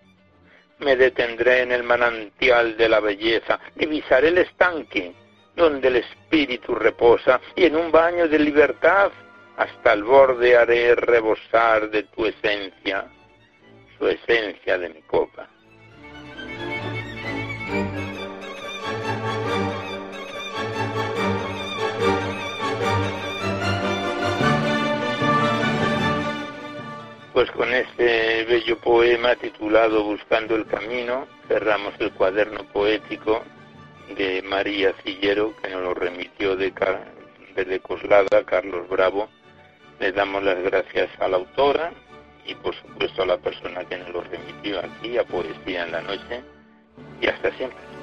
Me 0.80 0.96
detendré 0.96 1.62
en 1.62 1.70
el 1.70 1.84
manantial 1.84 2.76
de 2.76 2.88
la 2.88 2.98
belleza, 2.98 3.60
divisaré 3.76 4.28
el 4.28 4.38
estanque 4.38 5.14
donde 5.54 5.86
el 5.86 5.96
espíritu 5.96 6.74
reposa 6.74 7.40
y 7.54 7.66
en 7.66 7.76
un 7.76 7.92
baño 7.92 8.26
de 8.26 8.40
libertad 8.40 9.12
hasta 9.56 9.92
el 9.92 10.02
borde 10.02 10.56
haré 10.56 10.96
rebosar 10.96 11.90
de 11.90 12.02
tu 12.02 12.26
esencia 12.26 13.08
esencia 14.08 14.78
de 14.78 14.88
mi 14.88 15.02
copa. 15.02 15.48
Pues 27.32 27.50
con 27.50 27.72
este 27.72 28.44
bello 28.44 28.78
poema 28.78 29.34
titulado 29.34 30.04
Buscando 30.04 30.54
el 30.54 30.66
Camino 30.66 31.26
cerramos 31.48 31.94
el 31.98 32.12
cuaderno 32.12 32.64
poético 32.72 33.42
de 34.16 34.40
María 34.42 34.94
Cillero 35.02 35.54
que 35.60 35.70
nos 35.70 35.82
lo 35.82 35.94
remitió 35.94 36.54
de, 36.54 36.72
desde 37.56 37.80
Coslada, 37.80 38.44
Carlos 38.46 38.88
Bravo. 38.88 39.28
Le 39.98 40.12
damos 40.12 40.44
las 40.44 40.58
gracias 40.62 41.10
a 41.20 41.28
la 41.28 41.38
autora 41.38 41.92
y 42.46 42.54
por 42.56 42.74
supuesto 42.74 43.22
a 43.22 43.26
la 43.26 43.38
persona 43.38 43.84
que 43.84 43.98
nos 43.98 44.10
lo 44.10 44.22
remitió 44.22 44.80
aquí 44.80 45.18
a 45.18 45.24
Poesía 45.24 45.84
en 45.84 45.92
la 45.92 46.02
Noche 46.02 46.42
y 47.20 47.26
hasta 47.26 47.50
siempre. 47.52 47.93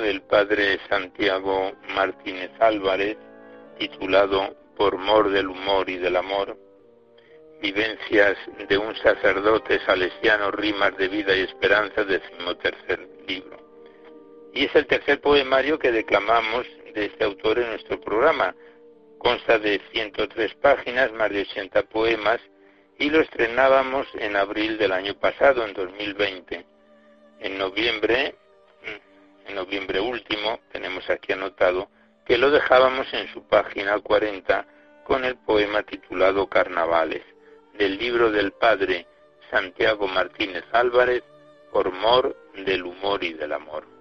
Del 0.00 0.22
padre 0.22 0.78
Santiago 0.88 1.72
Martínez 1.94 2.50
Álvarez, 2.60 3.16
titulado 3.78 4.54
Por 4.76 4.98
mor 4.98 5.30
del 5.30 5.48
humor 5.48 5.88
y 5.88 5.96
del 5.98 6.16
amor, 6.16 6.56
vivencias 7.60 8.36
de 8.68 8.78
un 8.78 8.94
sacerdote 8.96 9.78
salesiano, 9.86 10.50
rimas 10.50 10.96
de 10.96 11.08
vida 11.08 11.36
y 11.36 11.42
esperanza, 11.42 12.04
decimotercer 12.04 13.08
libro. 13.26 13.58
Y 14.52 14.66
es 14.66 14.74
el 14.74 14.86
tercer 14.86 15.20
poemario 15.20 15.78
que 15.78 15.92
declamamos 15.92 16.66
de 16.94 17.06
este 17.06 17.24
autor 17.24 17.58
en 17.58 17.70
nuestro 17.70 18.00
programa. 18.00 18.54
Consta 19.18 19.58
de 19.58 19.80
103 19.92 20.54
páginas, 20.56 21.12
más 21.12 21.30
de 21.30 21.42
80 21.42 21.82
poemas, 21.84 22.40
y 22.98 23.10
lo 23.10 23.20
estrenábamos 23.20 24.06
en 24.14 24.36
abril 24.36 24.78
del 24.78 24.92
año 24.92 25.14
pasado, 25.14 25.64
en 25.64 25.72
2020 25.72 26.72
en 27.42 27.58
noviembre, 27.58 28.36
en 29.46 29.54
noviembre 29.54 30.00
último, 30.00 30.60
tenemos 30.70 31.08
aquí 31.10 31.32
anotado, 31.32 31.88
que 32.24 32.38
lo 32.38 32.50
dejábamos 32.50 33.12
en 33.12 33.32
su 33.32 33.46
página 33.46 33.98
40 33.98 34.66
con 35.04 35.24
el 35.24 35.36
poema 35.36 35.82
titulado 35.82 36.46
Carnavales, 36.48 37.22
del 37.74 37.98
libro 37.98 38.30
del 38.30 38.52
padre 38.52 39.06
Santiago 39.50 40.06
Martínez 40.06 40.64
Álvarez, 40.72 41.22
Por 41.72 41.90
mor 41.90 42.36
del 42.54 42.84
humor 42.84 43.24
y 43.24 43.32
del 43.32 43.52
amor. 43.52 43.91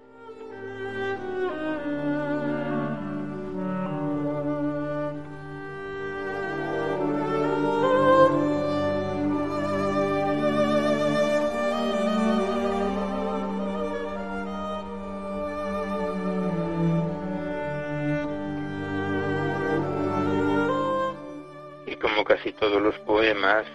Todos 22.62 22.80
los 22.80 22.96
poemas 23.00 23.66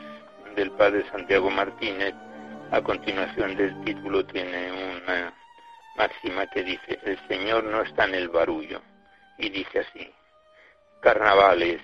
del 0.54 0.70
padre 0.70 1.04
Santiago 1.10 1.50
Martínez, 1.50 2.14
a 2.70 2.80
continuación 2.80 3.56
del 3.56 3.74
título 3.84 4.24
tiene 4.24 4.70
una 4.70 5.34
máxima 5.96 6.46
que 6.46 6.62
dice, 6.62 6.96
el 7.02 7.18
Señor 7.26 7.64
no 7.64 7.82
está 7.82 8.04
en 8.04 8.14
el 8.14 8.28
barullo, 8.28 8.80
y 9.38 9.50
dice 9.50 9.80
así, 9.80 10.08
carnavales, 11.00 11.80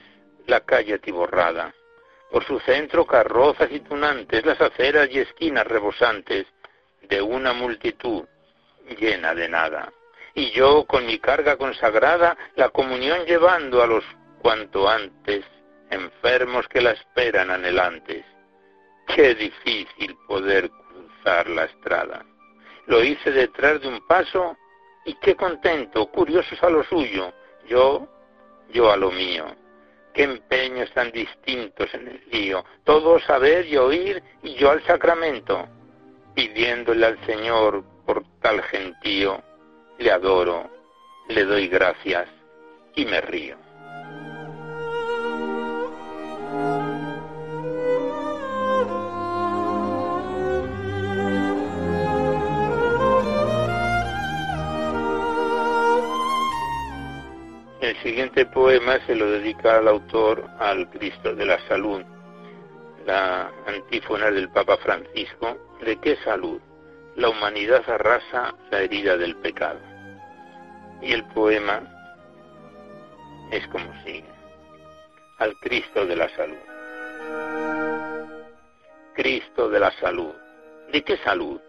la 0.46 0.60
calle 0.60 0.94
atiborrada, 0.94 1.74
por 2.30 2.44
su 2.44 2.60
centro 2.60 3.04
carrozas 3.04 3.72
y 3.72 3.80
tunantes, 3.80 4.46
las 4.46 4.60
aceras 4.60 5.08
y 5.10 5.18
esquinas 5.18 5.66
rebosantes 5.66 6.46
de 7.08 7.20
una 7.20 7.52
multitud 7.52 8.24
llena 8.96 9.34
de 9.34 9.48
nada. 9.48 9.92
Y 10.34 10.52
yo 10.52 10.84
con 10.84 11.04
mi 11.04 11.18
carga 11.18 11.56
consagrada, 11.56 12.36
la 12.54 12.68
comunión 12.68 13.26
llevando 13.26 13.82
a 13.82 13.88
los 13.88 14.04
cuanto 14.40 14.88
antes 14.88 15.44
enfermos 15.92 16.66
que 16.68 16.80
la 16.80 16.92
esperan 16.92 17.50
anhelantes. 17.50 18.24
Qué 19.14 19.34
difícil 19.34 20.16
poder 20.26 20.70
cruzar 20.70 21.48
la 21.48 21.64
estrada. 21.64 22.24
Lo 22.86 23.02
hice 23.02 23.30
detrás 23.30 23.80
de 23.80 23.88
un 23.88 24.06
paso 24.06 24.56
y 25.04 25.14
qué 25.14 25.34
contento, 25.34 26.06
curiosos 26.06 26.62
a 26.62 26.70
lo 26.70 26.84
suyo, 26.84 27.32
yo, 27.68 28.08
yo 28.72 28.90
a 28.90 28.96
lo 28.96 29.10
mío. 29.10 29.46
Qué 30.14 30.24
empeños 30.24 30.92
tan 30.92 31.10
distintos 31.10 31.92
en 31.94 32.08
el 32.08 32.22
lío, 32.30 32.64
todos 32.84 33.28
a 33.30 33.38
ver 33.38 33.66
y 33.66 33.76
oír 33.76 34.22
y 34.42 34.54
yo 34.54 34.70
al 34.70 34.84
sacramento, 34.84 35.66
pidiéndole 36.34 37.06
al 37.06 37.26
Señor 37.26 37.84
por 38.06 38.22
tal 38.40 38.62
gentío, 38.64 39.42
le 39.98 40.10
adoro, 40.10 40.70
le 41.28 41.44
doy 41.44 41.68
gracias 41.68 42.28
y 42.94 43.04
me 43.06 43.20
río. 43.20 43.61
El 57.92 58.02
siguiente 58.02 58.46
poema 58.46 59.04
se 59.04 59.14
lo 59.14 59.30
dedica 59.30 59.76
al 59.76 59.86
autor 59.86 60.48
al 60.58 60.88
Cristo 60.88 61.34
de 61.34 61.44
la 61.44 61.58
Salud, 61.68 62.02
la 63.04 63.52
antífona 63.66 64.30
del 64.30 64.48
Papa 64.48 64.78
Francisco, 64.78 65.58
¿de 65.84 66.00
qué 66.00 66.16
salud? 66.24 66.58
La 67.16 67.28
humanidad 67.28 67.82
arrasa 67.86 68.54
la 68.70 68.80
herida 68.80 69.18
del 69.18 69.36
pecado. 69.36 69.78
Y 71.02 71.12
el 71.12 71.22
poema 71.34 71.82
es 73.50 73.68
como 73.68 73.92
sigue 74.04 74.24
al 75.36 75.54
Cristo 75.58 76.06
de 76.06 76.16
la 76.16 76.30
salud. 76.30 76.62
Cristo 79.14 79.68
de 79.68 79.80
la 79.80 79.90
salud. 80.00 80.32
¿De 80.90 81.04
qué 81.04 81.18
salud? 81.18 81.60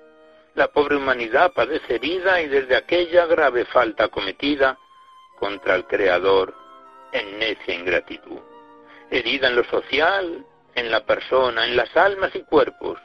La 0.55 0.69
pobre 0.69 0.95
humanidad 0.95 1.51
padece 1.51 1.95
herida 1.95 2.41
y 2.41 2.47
desde 2.47 2.77
aquella 2.77 3.25
grave 3.25 3.65
falta 3.65 4.07
cometida 4.07 4.77
contra 5.43 5.75
el 5.75 5.86
Creador 5.88 6.53
en 7.12 7.38
necia 7.38 7.73
ingratitud. 7.73 8.39
Herida 9.12 9.49
en 9.49 9.58
lo 9.58 9.65
social, 9.65 10.45
en 10.73 10.89
la 10.89 11.06
persona, 11.06 11.65
en 11.65 11.75
las 11.75 11.93
almas 11.97 12.34
y 12.34 12.43
cuerpos. 12.43 12.97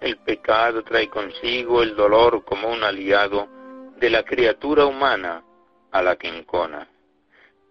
El 0.00 0.16
pecado 0.16 0.82
trae 0.82 1.08
consigo 1.08 1.84
el 1.84 1.94
dolor 1.94 2.44
como 2.44 2.70
un 2.70 2.82
aliado 2.82 3.46
de 3.98 4.10
la 4.10 4.24
criatura 4.24 4.84
humana 4.84 5.44
a 5.92 6.02
la 6.02 6.16
que 6.16 6.26
encona. 6.26 6.88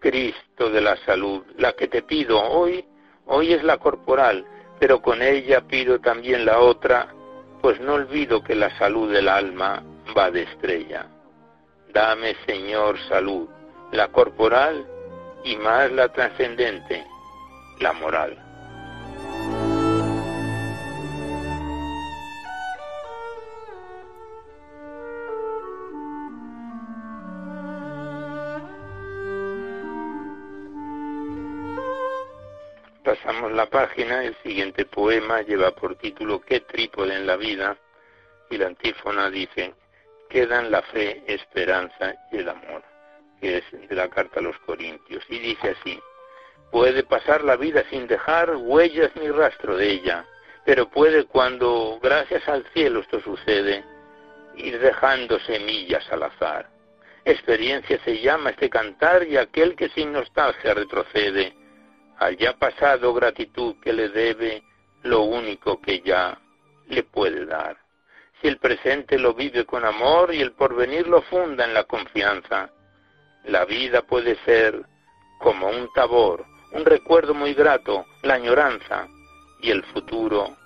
Cristo 0.00 0.70
de 0.70 0.80
la 0.80 0.96
salud, 1.04 1.42
la 1.58 1.74
que 1.74 1.86
te 1.86 2.00
pido 2.00 2.42
hoy, 2.42 2.86
hoy 3.26 3.52
es 3.52 3.62
la 3.62 3.76
corporal, 3.76 4.46
pero 4.80 5.02
con 5.02 5.20
ella 5.20 5.60
pido 5.60 6.00
también 6.00 6.46
la 6.46 6.60
otra, 6.60 7.08
pues 7.60 7.78
no 7.80 7.92
olvido 7.92 8.42
que 8.42 8.54
la 8.54 8.74
salud 8.78 9.12
del 9.12 9.28
alma 9.28 9.82
va 10.16 10.30
de 10.30 10.44
estrella. 10.44 11.06
Dame, 11.92 12.34
Señor, 12.46 12.98
salud, 13.10 13.46
la 13.92 14.08
corporal 14.08 14.86
y 15.44 15.56
más 15.56 15.90
la 15.92 16.08
trascendente, 16.12 17.06
la 17.80 17.92
moral. 17.92 18.42
Pasamos 33.04 33.52
la 33.52 33.66
página, 33.66 34.24
el 34.24 34.36
siguiente 34.42 34.84
poema 34.84 35.42
lleva 35.42 35.70
por 35.70 35.94
título 35.94 36.40
¿Qué 36.40 36.60
trípode 36.60 37.14
en 37.14 37.26
la 37.26 37.36
vida? 37.36 37.76
y 38.50 38.58
la 38.58 38.66
antífona 38.66 39.30
dice, 39.30 39.74
quedan 40.28 40.70
la 40.70 40.82
fe, 40.82 41.22
esperanza 41.26 42.14
y 42.30 42.38
el 42.38 42.48
amor, 42.48 42.82
que 43.46 43.58
es 43.58 43.88
de 43.88 43.94
la 43.94 44.08
carta 44.08 44.40
a 44.40 44.42
los 44.42 44.58
Corintios. 44.60 45.22
Y 45.28 45.38
dice 45.38 45.76
así, 45.78 46.00
puede 46.72 47.04
pasar 47.04 47.44
la 47.44 47.54
vida 47.54 47.84
sin 47.90 48.08
dejar 48.08 48.56
huellas 48.56 49.12
ni 49.14 49.30
rastro 49.30 49.76
de 49.76 49.88
ella, 49.88 50.26
pero 50.64 50.90
puede 50.90 51.26
cuando, 51.26 52.00
gracias 52.02 52.48
al 52.48 52.64
cielo, 52.72 53.00
esto 53.00 53.20
sucede, 53.20 53.84
ir 54.56 54.80
dejando 54.80 55.38
semillas 55.40 56.04
al 56.10 56.24
azar. 56.24 56.68
Experiencia 57.24 58.00
se 58.04 58.20
llama 58.20 58.50
este 58.50 58.68
cantar 58.68 59.24
y 59.24 59.36
aquel 59.36 59.76
que 59.76 59.90
sin 59.90 60.12
nostalgia 60.12 60.74
retrocede, 60.74 61.54
al 62.18 62.36
ya 62.36 62.52
pasado 62.54 63.14
gratitud 63.14 63.76
que 63.80 63.92
le 63.92 64.08
debe 64.08 64.64
lo 65.04 65.22
único 65.22 65.80
que 65.80 66.00
ya 66.00 66.36
le 66.88 67.04
puede 67.04 67.46
dar. 67.46 67.76
Si 68.40 68.48
el 68.48 68.58
presente 68.58 69.20
lo 69.20 69.34
vive 69.34 69.64
con 69.64 69.84
amor 69.84 70.34
y 70.34 70.40
el 70.40 70.52
porvenir 70.52 71.06
lo 71.06 71.22
funda 71.22 71.64
en 71.64 71.74
la 71.74 71.84
confianza, 71.84 72.70
la 73.46 73.64
vida 73.64 74.02
puede 74.02 74.36
ser 74.44 74.84
como 75.38 75.68
un 75.68 75.88
tabor, 75.94 76.44
un 76.72 76.84
recuerdo 76.84 77.34
muy 77.34 77.54
grato, 77.54 78.04
la 78.22 78.34
añoranza, 78.34 79.06
y 79.60 79.70
el 79.70 79.82
futuro 79.84 80.56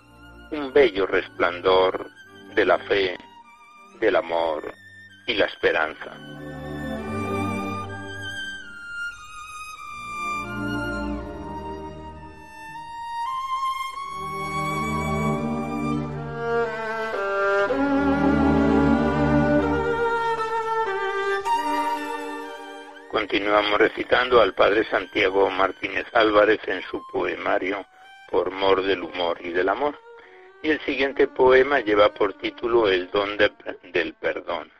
un 0.52 0.72
bello 0.72 1.06
resplandor 1.06 2.10
de 2.54 2.64
la 2.64 2.78
fe, 2.78 3.16
del 4.00 4.16
amor 4.16 4.72
y 5.26 5.34
la 5.34 5.46
esperanza. 5.46 6.59
Continuamos 23.60 23.90
recitando 23.92 24.40
al 24.40 24.54
padre 24.54 24.84
Santiago 24.84 25.50
Martínez 25.50 26.06
Álvarez 26.14 26.60
en 26.66 26.80
su 26.80 27.02
poemario 27.12 27.84
Por 28.30 28.50
mor 28.50 28.82
del 28.82 29.02
humor 29.02 29.36
y 29.42 29.50
del 29.50 29.68
amor. 29.68 30.00
Y 30.62 30.70
el 30.70 30.80
siguiente 30.80 31.28
poema 31.28 31.80
lleva 31.80 32.08
por 32.14 32.32
título 32.38 32.88
El 32.88 33.10
don 33.10 33.36
del 33.36 34.14
perdón. 34.14 34.72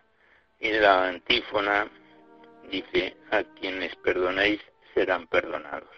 Y 0.60 0.72
la 0.72 1.08
antífona 1.08 1.90
dice, 2.70 3.18
a 3.30 3.42
quienes 3.42 3.94
perdonéis 3.96 4.62
serán 4.94 5.26
perdonados. 5.26 5.90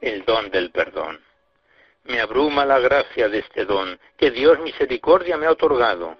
El 0.00 0.24
don 0.24 0.50
del 0.50 0.72
perdón. 0.72 1.20
Me 2.06 2.20
abruma 2.20 2.66
la 2.66 2.80
gracia 2.80 3.28
de 3.28 3.38
este 3.38 3.64
don 3.64 4.00
que 4.16 4.32
Dios 4.32 4.58
misericordia 4.58 5.36
me 5.36 5.46
ha 5.46 5.52
otorgado. 5.52 6.18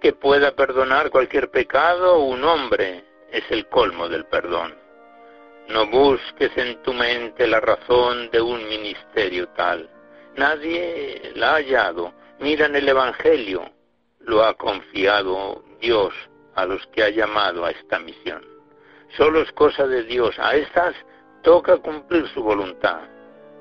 Que 0.00 0.12
pueda 0.12 0.52
perdonar 0.52 1.10
cualquier 1.10 1.50
pecado 1.50 2.20
un 2.20 2.42
hombre 2.44 3.04
es 3.30 3.44
el 3.50 3.66
colmo 3.68 4.08
del 4.08 4.24
perdón. 4.26 4.74
No 5.68 5.86
busques 5.86 6.50
en 6.56 6.82
tu 6.82 6.92
mente 6.92 7.46
la 7.46 7.60
razón 7.60 8.30
de 8.30 8.40
un 8.40 8.66
ministerio 8.68 9.48
tal. 9.50 9.88
Nadie 10.36 11.32
la 11.34 11.50
ha 11.50 11.54
hallado. 11.56 12.12
Mira 12.38 12.66
en 12.66 12.76
el 12.76 12.88
Evangelio. 12.88 13.70
Lo 14.20 14.44
ha 14.44 14.54
confiado 14.54 15.62
Dios 15.80 16.14
a 16.54 16.64
los 16.64 16.86
que 16.88 17.02
ha 17.02 17.10
llamado 17.10 17.64
a 17.64 17.70
esta 17.70 17.98
misión. 17.98 18.44
Solo 19.16 19.42
es 19.42 19.52
cosa 19.52 19.86
de 19.86 20.02
Dios. 20.04 20.38
A 20.38 20.54
estas 20.56 20.94
toca 21.42 21.76
cumplir 21.78 22.26
su 22.28 22.42
voluntad 22.42 23.00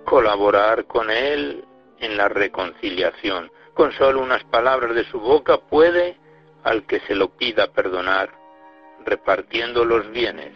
colaborar 0.09 0.85
con 0.85 1.11
Él 1.11 1.63
en 1.99 2.17
la 2.17 2.27
reconciliación. 2.27 3.51
Con 3.75 3.91
solo 3.93 4.21
unas 4.21 4.43
palabras 4.45 4.95
de 4.95 5.05
su 5.05 5.19
boca 5.19 5.57
puede 5.57 6.17
al 6.63 6.85
que 6.85 6.99
se 7.01 7.15
lo 7.15 7.29
pida 7.29 7.71
perdonar, 7.71 8.29
repartiendo 9.05 9.85
los 9.85 10.09
bienes 10.11 10.53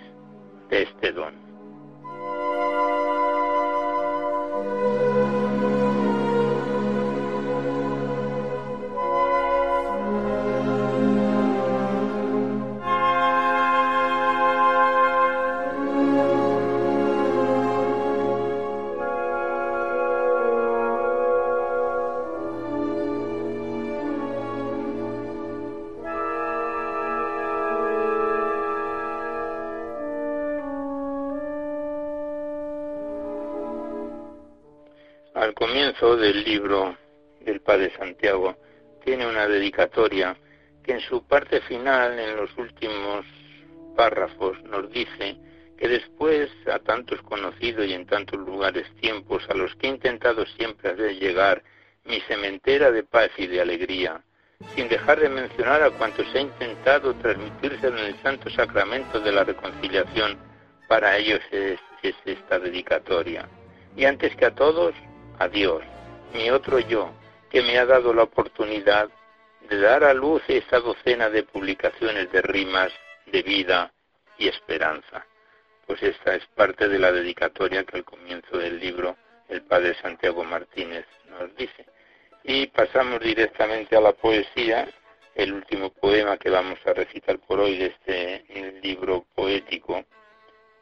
de 0.69 0.83
este 0.83 1.11
don. 1.11 1.42
Del 35.91 36.45
libro 36.45 36.97
del 37.41 37.59
Padre 37.59 37.91
Santiago 37.97 38.55
tiene 39.03 39.27
una 39.27 39.49
dedicatoria 39.49 40.33
que 40.81 40.93
en 40.93 41.01
su 41.01 41.27
parte 41.27 41.59
final, 41.59 42.17
en 42.17 42.37
los 42.37 42.57
últimos 42.57 43.25
párrafos, 43.93 44.63
nos 44.63 44.89
dice 44.91 45.35
que 45.77 45.89
después 45.89 46.49
a 46.71 46.79
tantos 46.79 47.21
conocidos 47.23 47.85
y 47.85 47.93
en 47.93 48.05
tantos 48.05 48.39
lugares 48.39 48.87
tiempos 49.01 49.43
a 49.49 49.55
los 49.55 49.75
que 49.75 49.87
he 49.87 49.89
intentado 49.89 50.45
siempre 50.45 50.91
hacer 50.91 51.19
llegar 51.19 51.61
mi 52.05 52.21
cementera 52.21 52.89
de 52.89 53.03
paz 53.03 53.31
y 53.37 53.47
de 53.47 53.59
alegría, 53.59 54.23
sin 54.77 54.87
dejar 54.87 55.19
de 55.19 55.27
mencionar 55.27 55.83
a 55.83 55.91
cuantos 55.91 56.33
he 56.33 56.39
intentado 56.39 57.13
transmitirse 57.15 57.87
en 57.87 57.97
el 57.97 58.15
santo 58.21 58.49
sacramento 58.51 59.19
de 59.19 59.33
la 59.33 59.43
reconciliación, 59.43 60.37
para 60.87 61.17
ellos 61.17 61.41
es 61.51 61.79
esta 62.23 62.57
dedicatoria. 62.57 63.49
Y 63.97 64.05
antes 64.05 64.33
que 64.37 64.45
a 64.45 64.55
todos, 64.55 64.95
a 65.39 65.47
Dios, 65.47 65.83
mi 66.33 66.49
otro 66.49 66.79
yo, 66.79 67.11
que 67.49 67.61
me 67.61 67.77
ha 67.77 67.85
dado 67.85 68.13
la 68.13 68.23
oportunidad 68.23 69.09
de 69.69 69.79
dar 69.79 70.03
a 70.03 70.13
luz 70.13 70.41
esa 70.47 70.79
docena 70.79 71.29
de 71.29 71.43
publicaciones 71.43 72.31
de 72.31 72.41
rimas 72.41 72.91
de 73.27 73.41
vida 73.43 73.93
y 74.37 74.47
esperanza. 74.47 75.25
Pues 75.85 76.01
esta 76.01 76.35
es 76.35 76.45
parte 76.55 76.87
de 76.87 76.99
la 76.99 77.11
dedicatoria 77.11 77.83
que 77.83 77.97
al 77.97 78.03
comienzo 78.03 78.57
del 78.57 78.79
libro 78.79 79.17
el 79.49 79.61
padre 79.63 79.95
Santiago 80.01 80.43
Martínez 80.43 81.05
nos 81.29 81.55
dice. 81.55 81.85
Y 82.43 82.67
pasamos 82.67 83.19
directamente 83.19 83.95
a 83.95 84.01
la 84.01 84.13
poesía, 84.13 84.87
el 85.35 85.53
último 85.53 85.91
poema 85.91 86.37
que 86.37 86.49
vamos 86.49 86.79
a 86.85 86.93
recitar 86.93 87.39
por 87.39 87.59
hoy 87.59 87.77
de 87.77 87.85
este 87.87 88.81
libro 88.81 89.25
poético 89.35 90.03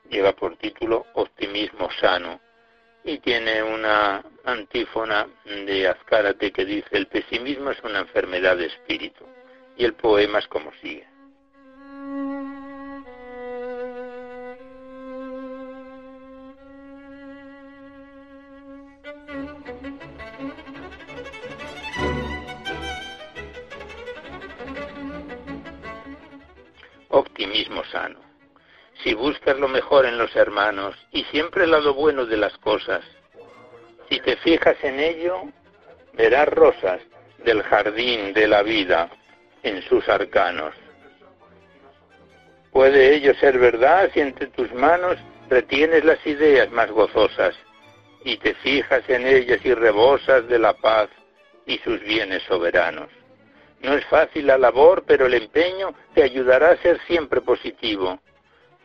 lleva 0.10 0.34
por 0.34 0.58
título 0.58 1.06
Optimismo 1.14 1.90
sano 2.00 2.40
y 3.04 3.18
tiene 3.20 3.64
una 3.64 4.24
antífona 4.44 5.28
de 5.46 5.88
Azcárate 5.88 6.52
que 6.52 6.66
dice 6.66 6.90
el 6.92 7.08
pesimismo 7.08 7.72
es 7.72 7.82
una 7.84 8.00
enfermedad 8.00 8.58
de 8.58 8.68
espíritu 8.68 9.26
y 9.78 9.86
el 9.86 9.94
poema 9.94 10.40
es 10.40 10.48
como 10.48 10.72
sigue. 10.82 11.08
Optimismo 27.10 27.84
sano 27.86 28.31
si 29.04 29.14
buscas 29.14 29.58
lo 29.58 29.68
mejor 29.68 30.06
en 30.06 30.18
los 30.18 30.36
hermanos 30.36 30.96
y 31.12 31.24
siempre 31.26 31.64
el 31.64 31.72
lado 31.72 31.94
bueno 31.94 32.26
de 32.26 32.38
las 32.38 32.58
cosas, 32.60 33.04
si 34.10 34.20
te 34.20 34.36
fijas 34.38 34.76
en 34.84 35.00
ello, 35.00 35.44
verás 36.14 36.48
rosas 36.50 37.02
del 37.44 37.64
jardín 37.64 38.34
de 38.34 38.48
la 38.48 38.62
vida 38.62 39.10
en 39.64 39.82
sus 39.84 40.08
arcanos. 40.08 40.76
Puede 42.72 43.16
ello 43.16 43.34
ser 43.36 43.58
verdad 43.58 44.10
si 44.14 44.22
entre 44.22 44.48
tus 44.48 44.72
manos 44.74 45.18
retienes 45.50 46.06
las 46.06 46.26
ideas 46.26 46.72
más 46.72 46.90
gozosas 46.92 47.56
y 48.24 48.38
te 48.38 48.54
fijas 48.56 49.04
en 49.10 49.28
ellas 49.28 49.60
y 49.64 49.74
rebosas 49.74 50.48
de 50.48 50.60
la 50.60 50.74
paz 50.74 51.10
y 51.66 51.78
sus 51.80 52.00
bienes 52.02 52.44
soberanos. 52.44 53.10
No 53.82 53.94
es 53.94 54.06
fácil 54.06 54.48
la 54.48 54.58
labor, 54.58 55.04
pero 55.08 55.26
el 55.26 55.34
empeño 55.34 55.94
te 56.14 56.24
ayudará 56.24 56.72
a 56.72 56.78
ser 56.78 57.00
siempre 57.08 57.42
positivo 57.42 58.20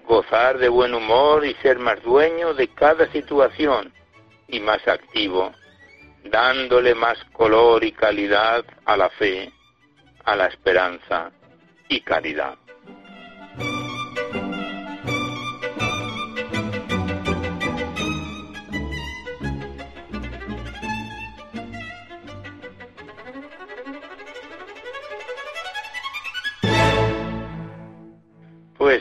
gozar 0.06 0.58
de 0.58 0.68
buen 0.68 0.94
humor 0.94 1.44
y 1.44 1.54
ser 1.54 1.78
más 1.78 2.02
dueño 2.02 2.54
de 2.54 2.68
cada 2.68 3.10
situación 3.12 3.92
y 4.48 4.60
más 4.60 4.86
activo, 4.86 5.52
dándole 6.24 6.94
más 6.94 7.18
color 7.32 7.84
y 7.84 7.92
calidad 7.92 8.64
a 8.84 8.96
la 8.96 9.10
fe, 9.10 9.52
a 10.24 10.36
la 10.36 10.46
esperanza 10.46 11.30
y 11.88 12.00
caridad. 12.00 12.56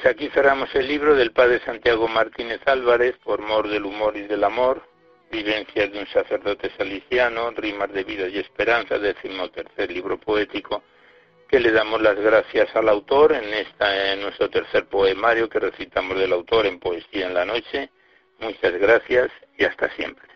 Pues 0.05 0.13
aquí 0.13 0.29
cerramos 0.29 0.69
el 0.75 0.87
libro 0.87 1.15
del 1.15 1.31
padre 1.31 1.59
Santiago 1.65 2.07
Martínez 2.07 2.61
Álvarez, 2.67 3.15
por 3.23 3.41
mor 3.41 3.67
del 3.67 3.85
humor 3.85 4.15
y 4.15 4.21
del 4.21 4.43
amor, 4.43 4.87
vivencias 5.31 5.91
de 5.91 5.97
un 5.97 6.05
sacerdote 6.05 6.69
saliciano, 6.77 7.49
rimas 7.49 7.91
de 7.91 8.03
vida 8.03 8.27
y 8.27 8.37
esperanza, 8.37 8.99
décimo 8.99 9.49
tercer 9.49 9.91
libro 9.91 10.19
poético, 10.19 10.83
que 11.49 11.59
le 11.59 11.71
damos 11.71 12.03
las 12.03 12.19
gracias 12.19 12.67
al 12.75 12.87
autor 12.89 13.33
en, 13.33 13.51
esta, 13.51 14.13
en 14.13 14.21
nuestro 14.21 14.47
tercer 14.47 14.85
poemario 14.85 15.49
que 15.49 15.59
recitamos 15.59 16.19
del 16.19 16.33
autor 16.33 16.67
en 16.67 16.79
Poesía 16.79 17.25
en 17.25 17.33
la 17.33 17.45
Noche. 17.45 17.89
Muchas 18.37 18.73
gracias 18.73 19.31
y 19.57 19.65
hasta 19.65 19.89
siempre. 19.95 20.34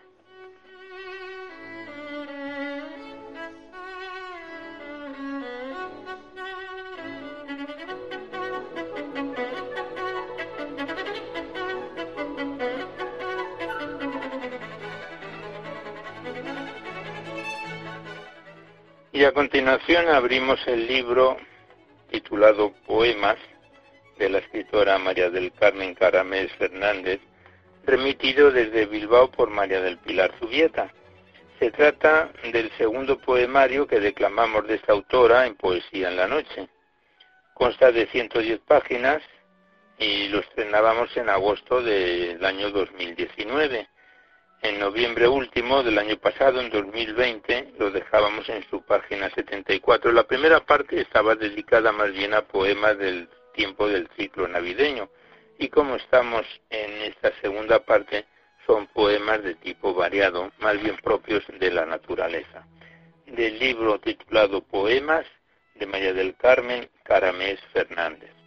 Y 19.20 19.24
a 19.26 19.32
continuación 19.32 20.08
abrimos 20.08 20.66
el 20.66 20.86
libro 20.86 21.36
titulado 22.10 22.72
Poemas 22.86 23.36
de 24.16 24.30
la 24.30 24.38
escritora 24.38 24.98
María 24.98 25.28
del 25.28 25.52
Carmen 25.52 25.94
Caramés 25.94 26.50
Fernández, 26.52 27.20
remitido 27.84 28.50
desde 28.50 28.86
Bilbao 28.86 29.30
por 29.30 29.50
María 29.50 29.82
del 29.82 29.98
Pilar 29.98 30.32
Zubieta. 30.38 30.90
Se 31.58 31.70
trata 31.70 32.30
del 32.50 32.70
segundo 32.78 33.18
poemario 33.18 33.86
que 33.86 34.00
declamamos 34.00 34.66
de 34.66 34.76
esta 34.76 34.92
autora 34.92 35.46
en 35.46 35.54
Poesía 35.54 36.08
en 36.08 36.16
la 36.16 36.26
Noche. 36.26 36.70
Consta 37.52 37.92
de 37.92 38.06
110 38.06 38.60
páginas, 38.60 39.22
y 39.98 40.28
lo 40.28 40.38
estrenábamos 40.38 41.14
en 41.18 41.28
agosto 41.28 41.82
del 41.82 42.42
año 42.42 42.70
2019. 42.70 43.86
En 44.62 44.78
noviembre 44.78 45.26
último 45.26 45.82
del 45.82 45.98
año 45.98 46.18
pasado, 46.18 46.60
en 46.60 46.68
2020, 46.68 47.72
lo 47.78 47.90
dejábamos 47.90 48.46
en 48.50 48.62
su 48.68 48.82
página 48.82 49.30
74. 49.30 50.12
La 50.12 50.24
primera 50.24 50.60
parte 50.60 51.00
estaba 51.00 51.34
dedicada 51.34 51.92
más 51.92 52.12
bien 52.12 52.34
a 52.34 52.42
poemas 52.42 52.98
del 52.98 53.28
tiempo 53.54 53.88
del 53.88 54.06
ciclo 54.18 54.46
navideño 54.46 55.08
y 55.58 55.68
como 55.68 55.96
estamos 55.96 56.44
en 56.68 56.90
esta 57.02 57.32
segunda 57.40 57.80
parte, 57.80 58.26
son 58.66 58.86
poemas 58.88 59.42
de 59.42 59.54
tipo 59.54 59.94
variado, 59.94 60.52
más 60.58 60.80
bien 60.82 60.96
propios 60.98 61.42
de 61.58 61.70
la 61.70 61.86
naturaleza. 61.86 62.66
Del 63.26 63.58
libro 63.58 63.98
titulado 63.98 64.62
Poemas 64.62 65.24
de 65.74 65.86
María 65.86 66.12
del 66.12 66.36
Carmen 66.36 66.88
Caramés 67.02 67.60
Fernández. 67.72 68.39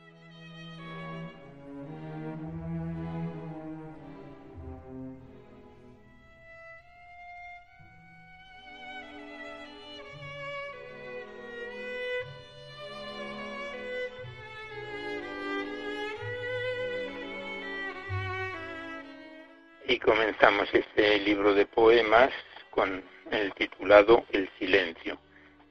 Comenzamos 20.04 20.68
este 20.74 21.18
libro 21.20 21.54
de 21.54 21.66
poemas 21.66 22.32
con 22.70 23.04
el 23.32 23.54
titulado 23.54 24.26
El 24.32 24.50
silencio, 24.60 25.18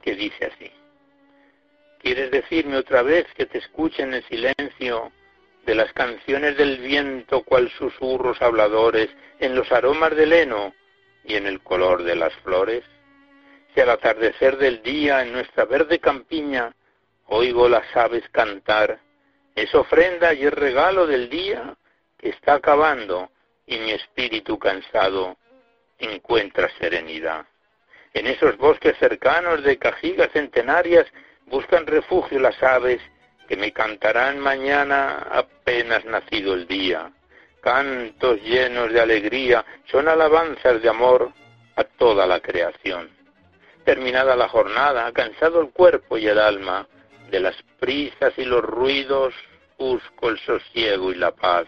que 0.01 0.15
dice 0.15 0.45
así. 0.45 0.71
¿Quieres 1.99 2.31
decirme 2.31 2.77
otra 2.77 3.03
vez 3.03 3.25
que 3.35 3.45
te 3.45 3.59
escuche 3.59 4.03
en 4.03 4.15
el 4.15 4.23
silencio 4.25 5.11
de 5.65 5.75
las 5.75 5.93
canciones 5.93 6.57
del 6.57 6.79
viento 6.79 7.43
cual 7.43 7.69
susurros 7.77 8.41
habladores 8.41 9.09
en 9.39 9.55
los 9.55 9.71
aromas 9.71 10.15
del 10.15 10.33
heno 10.33 10.73
y 11.23 11.35
en 11.35 11.45
el 11.45 11.61
color 11.61 12.03
de 12.03 12.15
las 12.15 12.33
flores? 12.37 12.83
Si 13.73 13.81
al 13.81 13.91
atardecer 13.91 14.57
del 14.57 14.81
día 14.81 15.21
en 15.21 15.31
nuestra 15.31 15.65
verde 15.65 15.99
campiña 15.99 16.75
oigo 17.27 17.69
las 17.69 17.95
aves 17.95 18.27
cantar, 18.31 18.99
es 19.55 19.73
ofrenda 19.75 20.33
y 20.33 20.43
es 20.43 20.53
regalo 20.53 21.05
del 21.05 21.29
día 21.29 21.75
que 22.17 22.29
está 22.29 22.55
acabando 22.55 23.29
y 23.65 23.77
mi 23.77 23.91
espíritu 23.91 24.57
cansado 24.59 25.37
encuentra 25.97 26.69
serenidad. 26.79 27.45
En 28.13 28.27
esos 28.27 28.57
bosques 28.57 28.97
cercanos 28.99 29.63
de 29.63 29.77
cajigas 29.77 30.31
centenarias 30.31 31.05
buscan 31.45 31.87
refugio 31.87 32.39
las 32.39 32.61
aves 32.61 33.01
que 33.47 33.57
me 33.57 33.71
cantarán 33.71 34.39
mañana 34.39 35.27
apenas 35.31 36.05
nacido 36.05 36.53
el 36.53 36.67
día. 36.67 37.11
Cantos 37.61 38.41
llenos 38.41 38.91
de 38.91 38.99
alegría 38.99 39.65
son 39.89 40.07
alabanzas 40.07 40.81
de 40.81 40.89
amor 40.89 41.31
a 41.75 41.83
toda 41.83 42.27
la 42.27 42.39
creación. 42.39 43.09
Terminada 43.85 44.35
la 44.35 44.47
jornada, 44.47 45.11
cansado 45.11 45.61
el 45.61 45.71
cuerpo 45.71 46.17
y 46.17 46.27
el 46.27 46.39
alma, 46.39 46.87
de 47.29 47.39
las 47.39 47.55
prisas 47.79 48.33
y 48.37 48.45
los 48.45 48.61
ruidos, 48.61 49.33
busco 49.77 50.29
el 50.29 50.39
sosiego 50.39 51.11
y 51.11 51.15
la 51.15 51.31
paz 51.31 51.65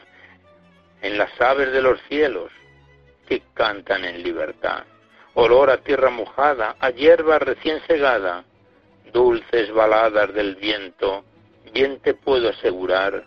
en 1.06 1.20
las 1.20 1.40
aves 1.40 1.72
de 1.72 1.84
los 1.84 2.02
cielos 2.10 2.52
que 3.28 3.44
cantan 3.54 4.06
en 4.06 4.24
libertad. 4.24 4.86
Olor 5.36 5.70
a 5.70 5.78
tierra 5.78 6.10
mojada, 6.10 6.76
a 6.80 6.90
hierba 6.90 7.38
recién 7.38 7.80
segada, 7.86 8.44
dulces 9.14 9.72
baladas 9.72 10.34
del 10.34 10.56
viento, 10.56 11.24
bien 11.72 12.00
te 12.00 12.16
puedo 12.16 12.50
asegurar 12.50 13.24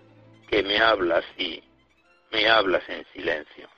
que 0.51 0.65
me 0.65 0.81
hablas 0.81 1.25
y 1.37 1.63
me 2.33 2.49
hablas 2.49 2.83
en 2.89 3.05
silencio. 3.13 3.69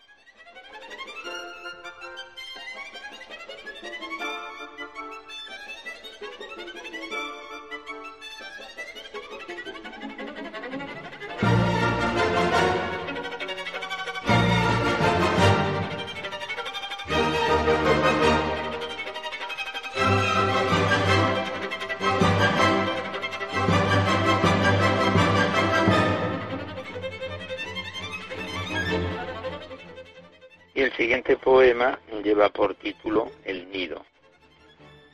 Siguiente 31.01 31.39
poema 31.39 31.99
lleva 32.23 32.51
por 32.51 32.75
título 32.75 33.31
El 33.47 33.71
nido 33.71 34.05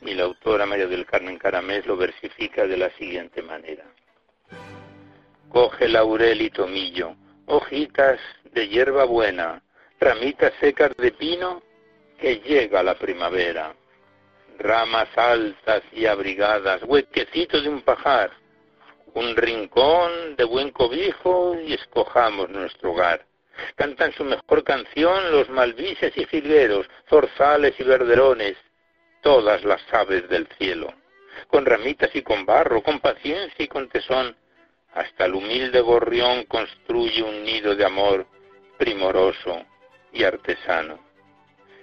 y 0.01 0.15
la 0.15 0.25
autora 0.25 0.65
María 0.65 0.85
del 0.85 1.05
Carmen 1.05 1.37
Caramés 1.37 1.85
lo 1.85 1.95
versifica 1.95 2.67
de 2.67 2.75
la 2.75 2.89
siguiente 2.97 3.41
manera. 3.41 3.85
Coge 5.47 5.87
laurel 5.87 6.41
y 6.41 6.49
tomillo, 6.49 7.15
hojitas 7.45 8.19
de 8.51 8.67
hierba 8.67 9.05
buena, 9.05 9.63
ramitas 9.97 10.51
secas 10.59 10.91
de 10.97 11.13
pino, 11.13 11.63
que 12.19 12.41
llega 12.41 12.83
la 12.83 12.95
primavera. 12.95 13.73
Ramas 14.59 15.07
altas 15.17 15.83
y 15.93 16.05
abrigadas, 16.05 16.83
huequecito 16.83 17.61
de 17.61 17.69
un 17.69 17.81
pajar, 17.81 18.31
un 19.13 19.37
rincón 19.37 20.35
de 20.35 20.43
buen 20.43 20.71
cobijo 20.71 21.55
y 21.65 21.75
escojamos 21.75 22.49
nuestro 22.49 22.91
hogar 22.91 23.25
Cantan 23.75 24.13
su 24.13 24.23
mejor 24.23 24.63
canción 24.63 25.31
los 25.31 25.49
malvises 25.49 26.15
y 26.15 26.25
jilgueros, 26.25 26.87
zorzales 27.09 27.79
y 27.79 27.83
verderones, 27.83 28.57
todas 29.21 29.63
las 29.63 29.81
aves 29.93 30.27
del 30.29 30.47
cielo. 30.57 30.93
Con 31.47 31.65
ramitas 31.65 32.09
y 32.15 32.21
con 32.21 32.45
barro, 32.45 32.81
con 32.81 32.99
paciencia 32.99 33.63
y 33.63 33.67
con 33.67 33.89
tesón, 33.89 34.35
hasta 34.93 35.25
el 35.25 35.35
humilde 35.35 35.79
gorrión 35.81 36.45
construye 36.45 37.21
un 37.21 37.43
nido 37.43 37.75
de 37.75 37.85
amor 37.85 38.25
primoroso 38.77 39.63
y 40.11 40.23
artesano. 40.23 40.99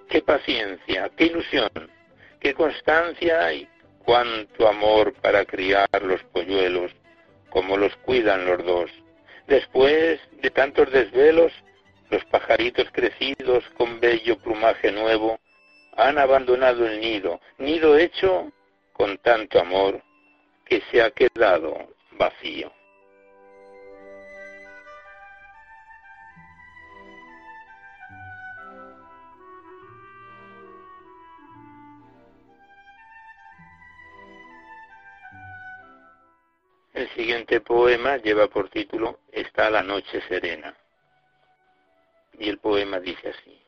Qué 0.09 0.23
paciencia, 0.23 1.11
qué 1.17 1.27
ilusión, 1.27 1.71
qué 2.41 2.55
constancia 2.55 3.53
y 3.53 3.69
cuánto 4.05 4.69
amor 4.69 5.15
para 5.15 5.45
criar 5.45 5.89
los 6.03 6.23
polluelos, 6.25 6.93
como 7.51 7.77
los 7.77 7.95
cuidan 7.99 8.45
los 8.47 8.65
dos. 8.65 8.91
Después 9.47 10.21
de 10.43 10.51
tantos 10.51 10.91
desvelos, 10.91 11.53
los 12.11 12.25
pajaritos 12.27 12.87
crecidos 12.93 13.65
con 13.77 14.01
bello 14.01 14.39
plumaje 14.39 14.91
nuevo 14.93 15.39
han 15.97 16.19
abandonado 16.19 16.87
el 16.87 17.01
nido, 17.01 17.41
nido 17.59 17.97
hecho 17.97 18.53
con 18.93 19.19
tanto 19.19 19.61
amor 19.61 20.03
que 20.65 20.83
se 20.91 21.03
ha 21.03 21.11
quedado 21.11 21.77
vacío. 22.13 22.73
El 37.05 37.11
siguiente 37.11 37.61
poema 37.61 38.17
lleva 38.17 38.47
por 38.49 38.71
título 38.71 39.21
Está 39.31 39.69
la 39.69 39.83
noche 39.83 40.23
serena. 40.27 40.75
Y 42.39 42.49
el 42.49 42.57
poema 42.57 42.99
dice 42.99 43.29
así. 43.29 43.61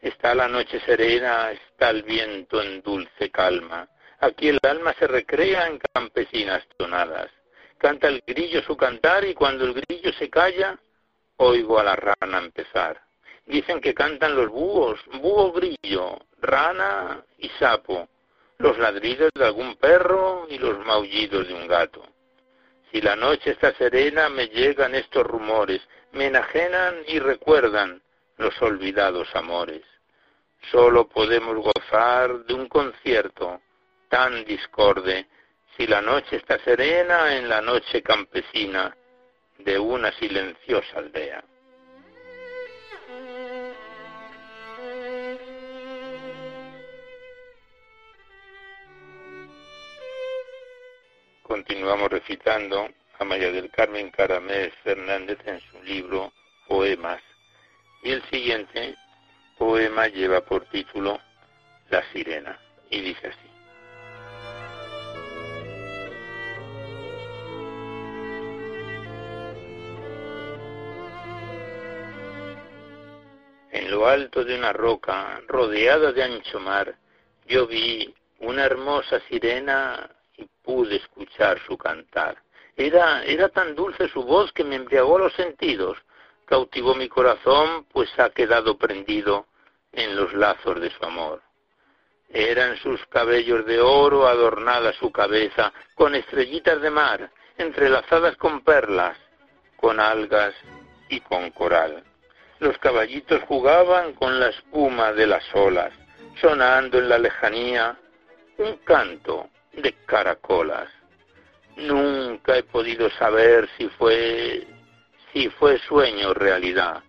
Está 0.00 0.34
la 0.34 0.48
noche 0.48 0.80
serena, 0.80 1.52
está 1.52 1.90
el 1.90 2.02
viento 2.02 2.62
en 2.62 2.80
dulce 2.80 3.30
calma. 3.30 3.86
Aquí 4.20 4.48
el 4.48 4.58
alma 4.62 4.94
se 4.94 5.06
recrea 5.06 5.66
en 5.66 5.78
campesinas 5.92 6.66
tonadas. 6.78 7.30
Canta 7.76 8.08
el 8.08 8.22
grillo 8.26 8.62
su 8.62 8.74
cantar 8.74 9.26
y 9.26 9.34
cuando 9.34 9.66
el 9.66 9.74
grillo 9.74 10.10
se 10.14 10.30
calla, 10.30 10.78
oigo 11.36 11.78
a 11.78 11.84
la 11.84 11.94
rana 11.94 12.38
empezar. 12.38 13.02
Dicen 13.44 13.82
que 13.82 13.92
cantan 13.92 14.34
los 14.34 14.48
búhos, 14.48 14.98
búho 15.20 15.52
grillo, 15.52 16.20
rana 16.40 17.22
y 17.36 17.50
sapo, 17.58 18.08
los 18.56 18.78
ladridos 18.78 19.30
de 19.34 19.44
algún 19.44 19.76
perro 19.76 20.46
y 20.48 20.56
los 20.56 20.78
maullidos 20.86 21.48
de 21.48 21.52
un 21.52 21.66
gato. 21.66 22.15
Si 22.90 23.00
la 23.00 23.16
noche 23.16 23.50
está 23.50 23.72
serena, 23.74 24.28
me 24.28 24.48
llegan 24.48 24.94
estos 24.94 25.26
rumores, 25.26 25.80
me 26.12 26.26
enajenan 26.26 26.96
y 27.06 27.18
recuerdan 27.18 28.02
los 28.38 28.60
olvidados 28.62 29.28
amores. 29.34 29.82
Solo 30.70 31.08
podemos 31.08 31.56
gozar 31.56 32.44
de 32.44 32.54
un 32.54 32.68
concierto 32.68 33.60
tan 34.08 34.44
discorde 34.44 35.26
si 35.76 35.86
la 35.86 36.00
noche 36.00 36.36
está 36.36 36.58
serena 36.60 37.36
en 37.36 37.48
la 37.48 37.60
noche 37.60 38.02
campesina 38.02 38.96
de 39.58 39.78
una 39.78 40.12
silenciosa 40.12 40.98
aldea. 40.98 41.44
Continuamos 51.46 52.10
recitando 52.10 52.88
a 53.20 53.24
María 53.24 53.52
del 53.52 53.70
Carmen 53.70 54.10
Caramés 54.10 54.74
Fernández 54.82 55.38
en 55.46 55.60
su 55.70 55.80
libro 55.84 56.32
Poemas. 56.66 57.22
Y 58.02 58.10
el 58.10 58.22
siguiente 58.24 58.96
poema 59.56 60.08
lleva 60.08 60.40
por 60.40 60.64
título 60.70 61.20
La 61.88 62.02
sirena 62.10 62.58
y 62.90 63.00
dice 63.00 63.28
así. 63.28 63.48
En 73.70 73.88
lo 73.92 74.08
alto 74.08 74.44
de 74.44 74.58
una 74.58 74.72
roca, 74.72 75.40
rodeada 75.46 76.10
de 76.10 76.24
ancho 76.24 76.58
mar, 76.58 76.96
yo 77.46 77.68
vi 77.68 78.12
una 78.40 78.64
hermosa 78.64 79.20
sirena 79.28 80.10
pude 80.66 80.96
escuchar 80.96 81.58
su 81.66 81.78
cantar. 81.78 82.36
Era, 82.76 83.24
era 83.24 83.48
tan 83.48 83.74
dulce 83.74 84.08
su 84.08 84.22
voz 84.24 84.52
que 84.52 84.64
me 84.64 84.74
embriagó 84.74 85.18
los 85.18 85.32
sentidos, 85.34 85.96
cautivó 86.44 86.94
mi 86.94 87.08
corazón, 87.08 87.86
pues 87.92 88.10
ha 88.18 88.30
quedado 88.30 88.76
prendido 88.76 89.46
en 89.92 90.16
los 90.16 90.34
lazos 90.34 90.78
de 90.80 90.90
su 90.90 91.04
amor. 91.04 91.40
Eran 92.28 92.76
sus 92.78 93.00
cabellos 93.06 93.64
de 93.64 93.80
oro 93.80 94.26
adornada 94.26 94.92
su 94.94 95.10
cabeza, 95.12 95.72
con 95.94 96.14
estrellitas 96.14 96.82
de 96.82 96.90
mar, 96.90 97.30
entrelazadas 97.56 98.36
con 98.36 98.62
perlas, 98.62 99.16
con 99.76 100.00
algas 100.00 100.52
y 101.08 101.20
con 101.20 101.50
coral. 101.52 102.02
Los 102.58 102.76
caballitos 102.78 103.42
jugaban 103.44 104.14
con 104.14 104.40
la 104.40 104.48
espuma 104.48 105.12
de 105.12 105.28
las 105.28 105.44
olas, 105.54 105.92
sonando 106.40 106.98
en 106.98 107.08
la 107.08 107.18
lejanía 107.18 107.96
un 108.58 108.76
canto 108.78 109.48
de 109.76 109.92
caracolas. 110.06 110.88
Nunca 111.76 112.56
he 112.56 112.62
podido 112.62 113.10
saber 113.10 113.68
si 113.76 113.88
fue 113.90 114.66
si 115.32 115.48
fue 115.50 115.78
sueño 115.80 116.30
o 116.30 116.34
realidad. 116.34 117.02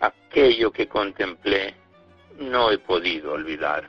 Aquello 0.00 0.70
que 0.72 0.88
contemplé 0.88 1.74
no 2.38 2.70
he 2.70 2.78
podido 2.78 3.32
olvidar. 3.32 3.88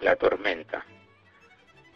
La 0.00 0.16
tormenta 0.16 0.84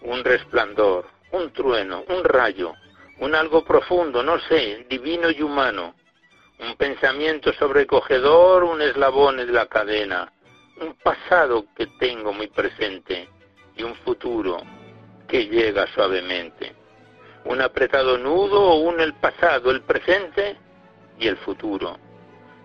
un 0.02 0.24
resplandor, 0.24 1.06
un 1.32 1.52
trueno, 1.52 2.04
un 2.08 2.24
rayo, 2.24 2.74
un 3.20 3.34
algo 3.34 3.64
profundo, 3.64 4.22
no 4.22 4.38
sé, 4.40 4.86
divino 4.88 5.30
y 5.30 5.42
humano, 5.42 5.94
un 6.60 6.76
pensamiento 6.76 7.52
sobrecogedor, 7.52 8.64
un 8.64 8.82
eslabón 8.82 9.38
de 9.38 9.46
la 9.46 9.66
cadena, 9.66 10.32
un 10.80 10.94
pasado 10.94 11.66
que 11.76 11.86
tengo 11.98 12.32
muy 12.32 12.48
presente 12.48 13.28
y 13.76 13.82
un 13.82 13.94
futuro 13.96 14.62
que 15.26 15.46
llega 15.46 15.86
suavemente. 15.94 16.74
Un 17.44 17.60
apretado 17.60 18.18
nudo 18.18 18.60
o 18.60 18.74
un 18.80 19.00
el 19.00 19.14
pasado, 19.14 19.70
el 19.70 19.82
presente 19.82 20.56
y 21.18 21.28
el 21.28 21.36
futuro. 21.38 21.98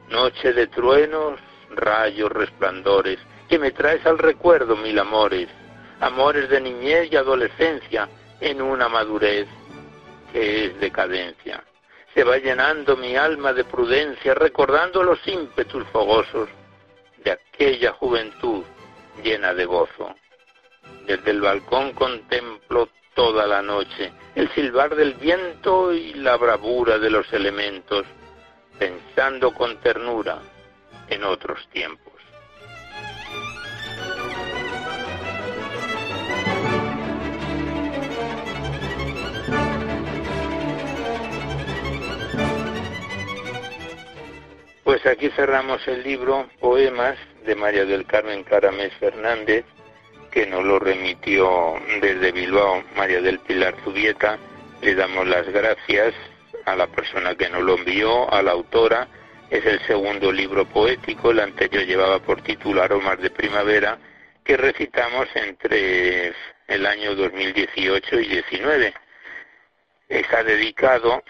Noche 0.09 0.53
de 0.53 0.67
truenos, 0.67 1.39
rayos, 1.69 2.31
resplandores, 2.31 3.19
que 3.47 3.59
me 3.59 3.71
traes 3.71 4.05
al 4.05 4.17
recuerdo 4.17 4.75
mil 4.75 4.97
amores 4.99 5.49
amores 6.03 6.49
de 6.49 6.59
niñez 6.59 7.09
y 7.11 7.15
adolescencia 7.15 8.09
en 8.41 8.61
una 8.61 8.89
madurez 8.89 9.47
que 10.31 10.65
es 10.65 10.79
decadencia. 10.79 11.63
Se 12.13 12.23
va 12.23 12.37
llenando 12.37 12.97
mi 12.97 13.15
alma 13.15 13.53
de 13.53 13.63
prudencia 13.63 14.33
recordando 14.33 15.01
los 15.01 15.25
ímpetus 15.27 15.85
fogosos 15.87 16.49
de 17.23 17.31
aquella 17.31 17.93
juventud 17.93 18.63
llena 19.23 19.53
de 19.53 19.65
gozo. 19.65 20.13
Desde 21.05 21.31
el 21.31 21.41
balcón 21.41 21.93
contemplo 21.93 22.89
toda 23.15 23.47
la 23.47 23.61
noche 23.61 24.11
el 24.35 24.49
silbar 24.53 24.95
del 24.95 25.13
viento 25.13 25.93
y 25.93 26.15
la 26.15 26.35
bravura 26.35 26.97
de 26.97 27.09
los 27.09 27.31
elementos, 27.31 28.05
pensando 28.77 29.53
con 29.53 29.77
ternura 29.77 30.39
en 31.07 31.23
otros 31.23 31.65
tiempos. 31.69 32.12
Pues 44.93 45.07
aquí 45.07 45.31
cerramos 45.31 45.87
el 45.87 46.03
libro 46.03 46.47
Poemas 46.59 47.17
de 47.47 47.55
María 47.55 47.83
del 47.83 48.05
Carmen 48.05 48.43
Caramés 48.43 48.93
Fernández, 48.99 49.65
que 50.29 50.45
nos 50.45 50.63
lo 50.63 50.77
remitió 50.77 51.73
desde 51.99 52.31
Bilbao 52.31 52.83
María 52.95 53.19
del 53.19 53.39
Pilar 53.39 53.73
Zubieta. 53.83 54.37
Le 54.83 54.93
damos 54.93 55.27
las 55.27 55.49
gracias 55.49 56.13
a 56.65 56.75
la 56.75 56.85
persona 56.85 57.33
que 57.33 57.49
nos 57.49 57.63
lo 57.63 57.75
envió, 57.75 58.31
a 58.31 58.43
la 58.43 58.51
autora. 58.51 59.07
Es 59.49 59.65
el 59.65 59.79
segundo 59.87 60.31
libro 60.31 60.63
poético, 60.65 61.31
el 61.31 61.39
anterior 61.39 61.87
llevaba 61.87 62.19
por 62.19 62.43
título 62.43 62.83
Aromas 62.83 63.19
de 63.19 63.31
Primavera, 63.31 63.97
que 64.43 64.57
recitamos 64.57 65.27
entre 65.33 66.33
el 66.67 66.85
año 66.85 67.15
2018 67.15 68.19
y 68.19 68.27
19. 68.27 68.93
Está 70.07 70.43
dedicado 70.43 71.23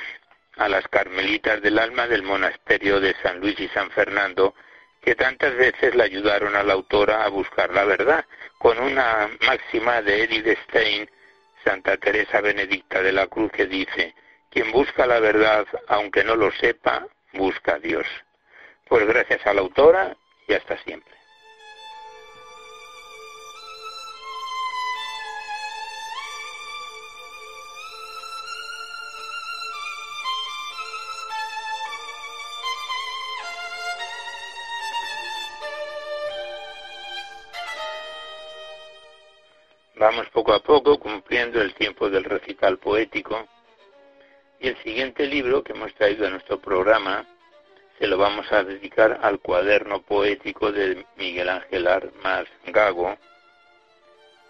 a 0.58 0.70
las 0.70 0.88
carmelitas 0.88 1.62
del 1.62 1.80
alma 1.80 2.08
del 2.08 2.24
monasterio 2.24 3.00
de 3.00 3.16
San 3.22 3.40
Luis 3.40 3.60
y 3.60 3.68
San 3.70 3.90
Fernando, 3.92 4.56
que 5.02 5.16
tantas 5.16 5.56
veces 5.56 5.96
le 5.96 6.04
ayudaron 6.04 6.56
a 6.56 6.64
la 6.64 6.74
autora 6.74 7.26
a 7.26 7.30
buscar 7.30 7.74
la 7.74 7.84
verdad, 7.84 8.26
con 8.58 8.80
una 8.80 9.30
máxima 9.46 10.02
de 10.02 10.24
Edith 10.24 10.58
Stein, 10.70 11.10
Santa 11.64 11.98
Teresa 11.98 12.42
Benedicta 12.42 13.02
de 13.02 13.12
la 13.12 13.28
Cruz, 13.28 13.52
que 13.52 13.66
dice, 13.66 14.16
quien 14.50 14.72
busca 14.72 15.06
la 15.06 15.20
verdad, 15.20 15.66
aunque 15.88 16.24
no 16.24 16.36
lo 16.36 16.52
sepa, 16.52 17.08
busca 17.34 17.76
a 17.76 17.80
Dios. 17.80 18.06
Pues 18.88 19.06
gracias 19.08 19.46
a 19.46 19.54
la 19.54 19.62
autora 19.62 20.16
y 20.48 20.54
hasta 20.54 20.78
siempre. 20.84 21.13
Vamos 40.04 40.28
poco 40.32 40.52
a 40.52 40.60
poco 40.60 41.00
cumpliendo 41.00 41.62
el 41.62 41.74
tiempo 41.76 42.10
del 42.10 42.26
recital 42.26 42.78
poético 42.78 43.48
y 44.60 44.68
el 44.68 44.76
siguiente 44.84 45.26
libro 45.26 45.64
que 45.64 45.72
hemos 45.72 45.94
traído 45.94 46.28
a 46.28 46.30
nuestro 46.30 46.60
programa 46.60 47.26
se 47.98 48.08
lo 48.08 48.18
vamos 48.18 48.52
a 48.52 48.66
dedicar 48.66 49.22
al 49.24 49.40
cuaderno 49.40 50.02
poético 50.02 50.74
de 50.74 51.06
Miguel 51.16 51.48
Ángel 51.48 51.88
Armas 51.88 52.48
Gago, 52.66 53.18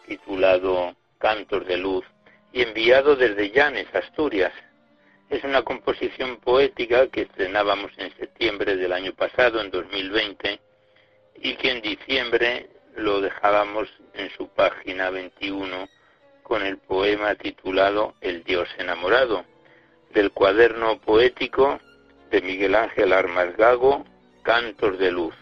titulado 0.07 0.95
Cantos 1.19 1.67
de 1.67 1.77
Luz, 1.77 2.03
y 2.51 2.63
enviado 2.63 3.15
desde 3.15 3.51
Llanes, 3.51 3.93
Asturias. 3.93 4.53
Es 5.29 5.43
una 5.43 5.61
composición 5.61 6.37
poética 6.37 7.09
que 7.09 7.21
estrenábamos 7.21 7.91
en 7.97 8.11
septiembre 8.17 8.75
del 8.75 8.91
año 8.91 9.13
pasado, 9.13 9.61
en 9.61 9.69
2020, 9.69 10.59
y 11.35 11.53
que 11.57 11.69
en 11.69 11.81
diciembre 11.83 12.71
lo 12.95 13.21
dejábamos 13.21 13.89
en 14.13 14.29
su 14.31 14.47
página 14.49 15.09
21 15.09 15.87
con 16.43 16.63
el 16.63 16.77
poema 16.77 17.35
titulado 17.35 18.15
El 18.21 18.43
Dios 18.43 18.67
enamorado, 18.77 19.45
del 20.13 20.31
cuaderno 20.31 20.99
poético 20.99 21.79
de 22.29 22.41
Miguel 22.41 22.75
Ángel 22.75 23.13
Armas 23.13 23.55
Gago, 23.57 24.05
Cantos 24.43 24.99
de 24.99 25.11
Luz. 25.11 25.35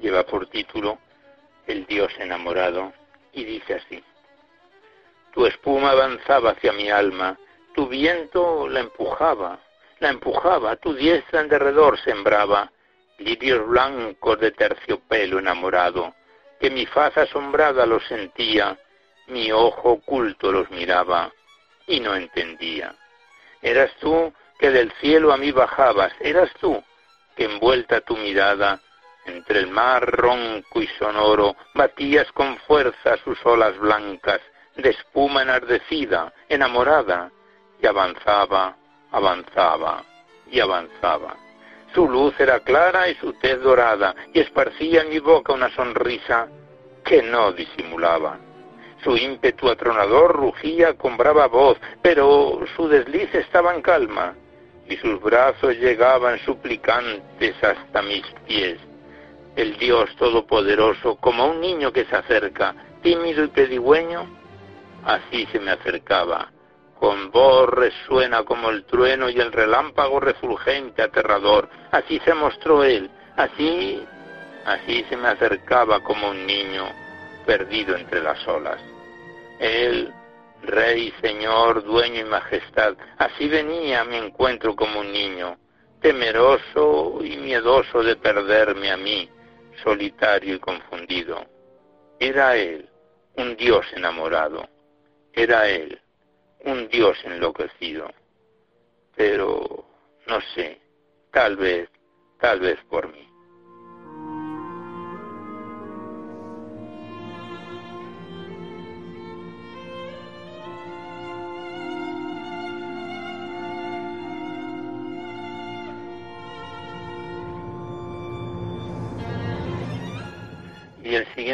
Lleva 0.00 0.24
por 0.24 0.48
título 0.48 0.98
El 1.66 1.86
Dios 1.86 2.12
enamorado 2.18 2.92
y 3.32 3.44
dice 3.44 3.74
así. 3.74 4.02
Tu 5.32 5.46
espuma 5.46 5.90
avanzaba 5.90 6.50
hacia 6.50 6.72
mi 6.72 6.90
alma, 6.90 7.38
tu 7.74 7.86
viento 7.88 8.68
la 8.68 8.80
empujaba, 8.80 9.60
la 10.00 10.08
empujaba, 10.08 10.76
tu 10.76 10.94
diestra 10.94 11.40
en 11.40 11.48
derredor 11.48 12.00
sembraba 12.00 12.72
lirios 13.18 13.66
blancos 13.68 14.40
de 14.40 14.50
terciopelo 14.50 15.38
enamorado, 15.38 16.14
que 16.58 16.70
mi 16.70 16.86
faz 16.86 17.16
asombrada 17.16 17.86
los 17.86 18.04
sentía, 18.06 18.78
mi 19.28 19.52
ojo 19.52 19.92
oculto 19.92 20.50
los 20.50 20.70
miraba 20.70 21.32
y 21.86 22.00
no 22.00 22.14
entendía. 22.14 22.94
Eras 23.62 23.90
tú 24.00 24.32
que 24.58 24.70
del 24.70 24.90
cielo 25.00 25.32
a 25.32 25.36
mí 25.36 25.52
bajabas, 25.52 26.12
eras 26.20 26.50
tú 26.60 26.82
que 27.36 27.44
envuelta 27.44 28.00
tu 28.00 28.16
mirada 28.16 28.80
entre 29.26 29.60
el 29.60 29.68
mar 29.68 30.04
ronco 30.04 30.80
y 30.80 30.86
sonoro 30.98 31.56
batías 31.74 32.30
con 32.32 32.56
fuerza 32.58 33.16
sus 33.24 33.38
olas 33.44 33.76
blancas 33.78 34.40
de 34.76 34.90
espuma 34.90 35.42
enardecida, 35.42 36.32
enamorada, 36.48 37.30
y 37.80 37.86
avanzaba, 37.86 38.76
avanzaba 39.10 40.04
y 40.50 40.60
avanzaba. 40.60 41.36
Su 41.94 42.08
luz 42.08 42.38
era 42.38 42.60
clara 42.60 43.08
y 43.08 43.14
su 43.16 43.32
tez 43.34 43.60
dorada, 43.60 44.14
y 44.32 44.40
esparcía 44.40 45.02
en 45.02 45.10
mi 45.10 45.18
boca 45.18 45.52
una 45.52 45.74
sonrisa 45.74 46.48
que 47.04 47.22
no 47.22 47.52
disimulaba. 47.52 48.38
Su 49.02 49.16
ímpetu 49.16 49.68
atronador 49.68 50.34
rugía 50.34 50.94
con 50.94 51.16
brava 51.16 51.46
voz, 51.46 51.78
pero 52.02 52.60
su 52.74 52.88
desliz 52.88 53.34
estaba 53.34 53.74
en 53.74 53.82
calma, 53.82 54.34
y 54.88 54.96
sus 54.96 55.20
brazos 55.20 55.76
llegaban 55.76 56.38
suplicantes 56.40 57.54
hasta 57.62 58.02
mis 58.02 58.24
pies. 58.46 58.78
El 59.56 59.78
Dios 59.78 60.14
Todopoderoso, 60.16 61.16
como 61.16 61.46
un 61.46 61.62
niño 61.62 61.90
que 61.90 62.04
se 62.04 62.14
acerca, 62.14 62.74
tímido 63.02 63.42
y 63.42 63.48
pedigüeño, 63.48 64.26
así 65.02 65.46
se 65.50 65.58
me 65.58 65.70
acercaba. 65.70 66.52
Con 66.98 67.30
voz 67.30 67.70
resuena 67.70 68.42
como 68.42 68.68
el 68.68 68.84
trueno 68.84 69.30
y 69.30 69.40
el 69.40 69.52
relámpago 69.52 70.20
refulgente, 70.20 71.02
aterrador. 71.02 71.70
Así 71.90 72.20
se 72.24 72.34
mostró 72.34 72.84
él, 72.84 73.10
así, 73.36 74.04
así 74.66 75.04
se 75.08 75.16
me 75.16 75.28
acercaba 75.28 76.00
como 76.00 76.30
un 76.30 76.46
niño 76.46 76.84
perdido 77.46 77.96
entre 77.96 78.22
las 78.22 78.46
olas. 78.46 78.78
Él, 79.58 80.12
Rey, 80.64 81.14
Señor, 81.22 81.82
Dueño 81.82 82.20
y 82.20 82.24
Majestad, 82.24 82.94
así 83.16 83.48
venía 83.48 84.02
a 84.02 84.04
mi 84.04 84.16
encuentro 84.16 84.76
como 84.76 85.00
un 85.00 85.12
niño, 85.12 85.56
temeroso 86.02 87.20
y 87.22 87.36
miedoso 87.38 88.02
de 88.02 88.16
perderme 88.16 88.90
a 88.90 88.96
mí, 88.96 89.30
solitario 89.82 90.56
y 90.56 90.58
confundido. 90.58 91.44
Era 92.18 92.56
Él, 92.56 92.88
un 93.36 93.56
Dios 93.56 93.86
enamorado 93.94 94.68
era 95.36 95.68
él, 95.68 96.00
un 96.64 96.88
dios 96.88 97.18
enloquecido. 97.24 98.10
Pero, 99.14 99.86
no 100.26 100.40
sé, 100.54 100.80
tal 101.30 101.56
vez, 101.56 101.90
tal 102.40 102.60
vez 102.60 102.78
por 102.88 103.12
mí. 103.12 103.25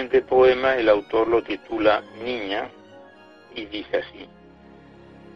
Poema 0.08 0.76
el 0.76 0.88
autor 0.88 1.28
lo 1.28 1.42
titula 1.42 2.02
Niña 2.22 2.70
y 3.54 3.66
dice 3.66 3.98
así. 3.98 4.28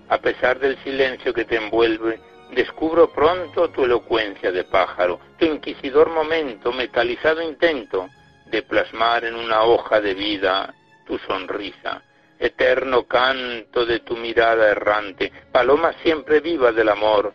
A 0.08 0.18
pesar 0.18 0.58
del 0.58 0.76
silencio 0.84 1.34
que 1.34 1.44
te 1.44 1.56
envuelve, 1.56 2.20
descubro 2.52 3.12
pronto 3.12 3.70
tu 3.70 3.84
elocuencia 3.84 4.52
de 4.52 4.64
pájaro, 4.64 5.20
tu 5.38 5.46
inquisidor 5.46 6.10
momento, 6.10 6.72
metalizado 6.72 7.42
intento 7.42 8.08
de 8.46 8.62
plasmar 8.62 9.24
en 9.24 9.34
una 9.34 9.62
hoja 9.62 10.00
de 10.00 10.14
vida 10.14 10.74
tu 11.06 11.18
sonrisa, 11.18 12.02
eterno 12.38 13.04
canto 13.04 13.86
de 13.86 14.00
tu 14.00 14.16
mirada 14.16 14.70
errante, 14.70 15.32
paloma 15.52 15.92
siempre 16.02 16.40
viva 16.40 16.72
del 16.72 16.88
amor, 16.88 17.32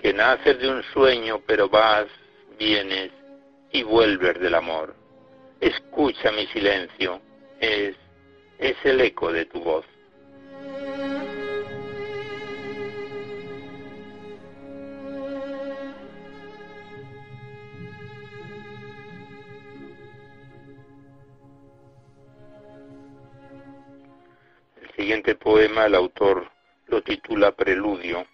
que 0.00 0.12
naces 0.12 0.58
de 0.58 0.68
un 0.68 0.82
sueño, 0.92 1.40
pero 1.46 1.68
vas, 1.68 2.06
vienes 2.58 3.10
y 3.72 3.82
vuelves 3.82 4.38
del 4.40 4.54
amor. 4.54 5.03
Escucha 5.64 6.30
mi 6.30 6.46
silencio, 6.48 7.22
es, 7.58 7.96
es 8.58 8.76
el 8.84 9.00
eco 9.00 9.32
de 9.32 9.46
tu 9.46 9.60
voz. 9.60 9.86
siguiente 24.94 25.34
poema 25.34 25.86
el 25.86 25.94
autor 25.94 26.50
lo 26.88 27.02
titula 27.02 27.52
Preludio 27.52 28.26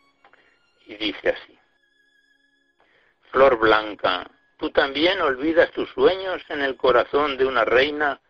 y 0.87 0.97
dice 0.97 1.29
así. 1.31 1.59
Flor 3.31 3.57
blanca, 3.57 4.29
tú 4.61 4.71
también 4.71 5.21
olvidas 5.21 5.71
tus 5.73 5.89
sueños 5.91 6.43
en 6.51 6.61
el 6.61 6.77
corazón 6.77 7.37
de 7.39 7.47
una 7.47 7.65
reina, 7.65 8.21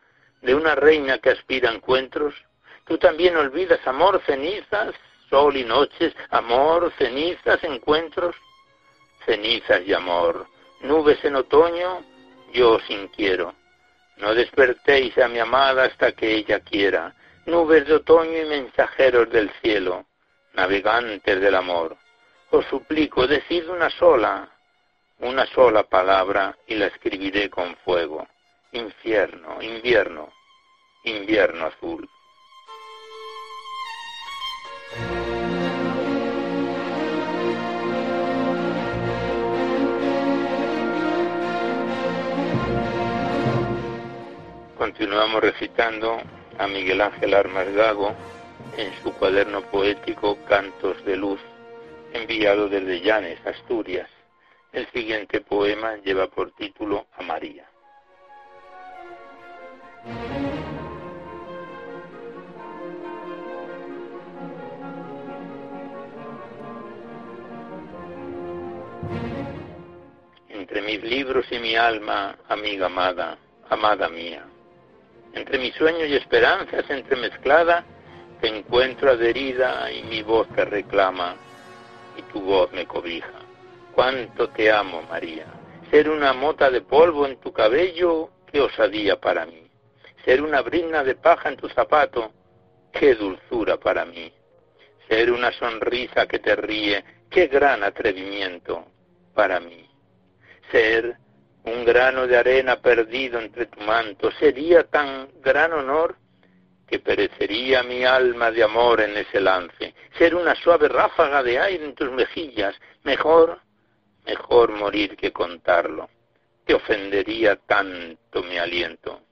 de 0.40 0.54
una 0.54 0.74
reina 0.74 1.18
que 1.18 1.30
aspira 1.30 1.70
a 1.70 1.74
encuentros. 1.74 2.34
Tú 2.86 2.96
también 2.96 3.36
olvidas 3.36 3.84
amor, 3.86 4.22
cenizas, 4.24 4.94
sol 5.28 5.56
y 5.56 5.64
noches, 5.64 6.14
amor, 6.30 6.92
cenizas, 6.96 7.62
encuentros. 7.64 8.36
Cenizas 9.26 9.82
y 9.84 9.92
amor, 9.92 10.46
nubes 10.80 11.22
en 11.24 11.36
otoño, 11.36 12.02
yo 12.54 12.78
sin 12.86 13.08
quiero. 13.08 13.54
No 14.16 14.34
despertéis 14.34 15.18
a 15.18 15.28
mi 15.28 15.40
amada 15.40 15.84
hasta 15.84 16.12
que 16.12 16.34
ella 16.36 16.60
quiera 16.60 17.14
nubes 17.46 17.86
de 17.86 17.94
otoño 17.94 18.38
y 18.38 18.44
mensajeros 18.44 19.28
del 19.30 19.50
cielo, 19.60 20.06
navegantes 20.54 21.40
del 21.40 21.54
amor. 21.54 21.96
Os 22.50 22.64
suplico, 22.66 23.26
decid 23.26 23.68
una 23.68 23.90
sola, 23.90 24.48
una 25.20 25.44
sola 25.46 25.82
palabra 25.82 26.56
y 26.66 26.74
la 26.76 26.86
escribiré 26.86 27.50
con 27.50 27.76
fuego. 27.84 28.26
Infierno, 28.72 29.60
invierno, 29.60 30.32
invierno 31.04 31.66
azul. 31.66 32.08
Continuamos 44.78 45.42
recitando 45.42 46.20
a 46.58 46.66
Miguel 46.66 47.00
Ángel 47.02 47.34
Armas 47.34 47.68
Gago 47.74 48.14
en 48.78 48.92
su 49.02 49.12
cuaderno 49.12 49.62
poético 49.70 50.38
Cantos 50.48 51.04
de 51.04 51.16
Luz, 51.16 51.40
enviado 52.14 52.68
desde 52.68 53.00
Llanes, 53.00 53.38
Asturias. 53.46 54.08
El 54.72 54.86
siguiente 54.92 55.40
poema 55.40 55.96
lleva 55.96 56.28
por 56.28 56.52
título 56.52 57.06
A 57.16 57.22
María. 57.22 57.66
Entre 70.48 70.82
mis 70.82 71.02
libros 71.02 71.46
y 71.50 71.58
mi 71.58 71.74
alma, 71.74 72.38
amiga 72.48 72.86
amada, 72.86 73.38
amada 73.68 74.08
mía, 74.08 74.44
entre 75.32 75.58
mis 75.58 75.74
sueños 75.74 76.08
y 76.08 76.14
esperanzas 76.14 76.88
entremezclada, 76.90 77.84
te 78.40 78.46
encuentro 78.46 79.10
adherida 79.10 79.90
y 79.90 80.04
mi 80.04 80.22
voz 80.22 80.48
te 80.54 80.64
reclama 80.64 81.34
y 82.16 82.22
tu 82.32 82.40
voz 82.40 82.72
me 82.72 82.86
cobija. 82.86 83.39
Cuánto 83.94 84.48
te 84.50 84.70
amo, 84.70 85.02
María. 85.02 85.46
Ser 85.90 86.08
una 86.08 86.32
mota 86.32 86.70
de 86.70 86.82
polvo 86.82 87.26
en 87.26 87.40
tu 87.40 87.52
cabello, 87.52 88.30
qué 88.50 88.60
osadía 88.60 89.20
para 89.20 89.46
mí. 89.46 89.68
Ser 90.24 90.42
una 90.42 90.62
brizna 90.62 91.02
de 91.02 91.14
paja 91.14 91.48
en 91.48 91.56
tu 91.56 91.68
zapato, 91.68 92.32
qué 92.92 93.14
dulzura 93.14 93.76
para 93.78 94.04
mí. 94.04 94.32
Ser 95.08 95.32
una 95.32 95.50
sonrisa 95.52 96.26
que 96.26 96.38
te 96.38 96.54
ríe, 96.54 97.04
qué 97.30 97.48
gran 97.48 97.82
atrevimiento 97.82 98.86
para 99.34 99.58
mí. 99.60 99.88
Ser 100.70 101.16
un 101.64 101.84
grano 101.84 102.26
de 102.26 102.36
arena 102.36 102.76
perdido 102.80 103.40
entre 103.40 103.66
tu 103.66 103.80
manto, 103.80 104.30
sería 104.32 104.84
tan 104.84 105.28
gran 105.40 105.72
honor 105.72 106.16
que 106.86 106.98
perecería 106.98 107.82
mi 107.82 108.04
alma 108.04 108.50
de 108.50 108.62
amor 108.62 109.00
en 109.00 109.16
ese 109.16 109.40
lance. 109.40 109.94
Ser 110.18 110.34
una 110.34 110.54
suave 110.56 110.88
ráfaga 110.88 111.42
de 111.42 111.58
aire 111.58 111.84
en 111.84 111.94
tus 111.94 112.10
mejillas, 112.10 112.74
mejor, 113.04 113.60
mejor 114.24 114.72
morir 114.72 115.16
que 115.16 115.32
contarlo. 115.32 116.08
Te 116.64 116.74
ofendería 116.74 117.56
tanto 117.56 118.42
mi 118.42 118.58
aliento. 118.58 119.22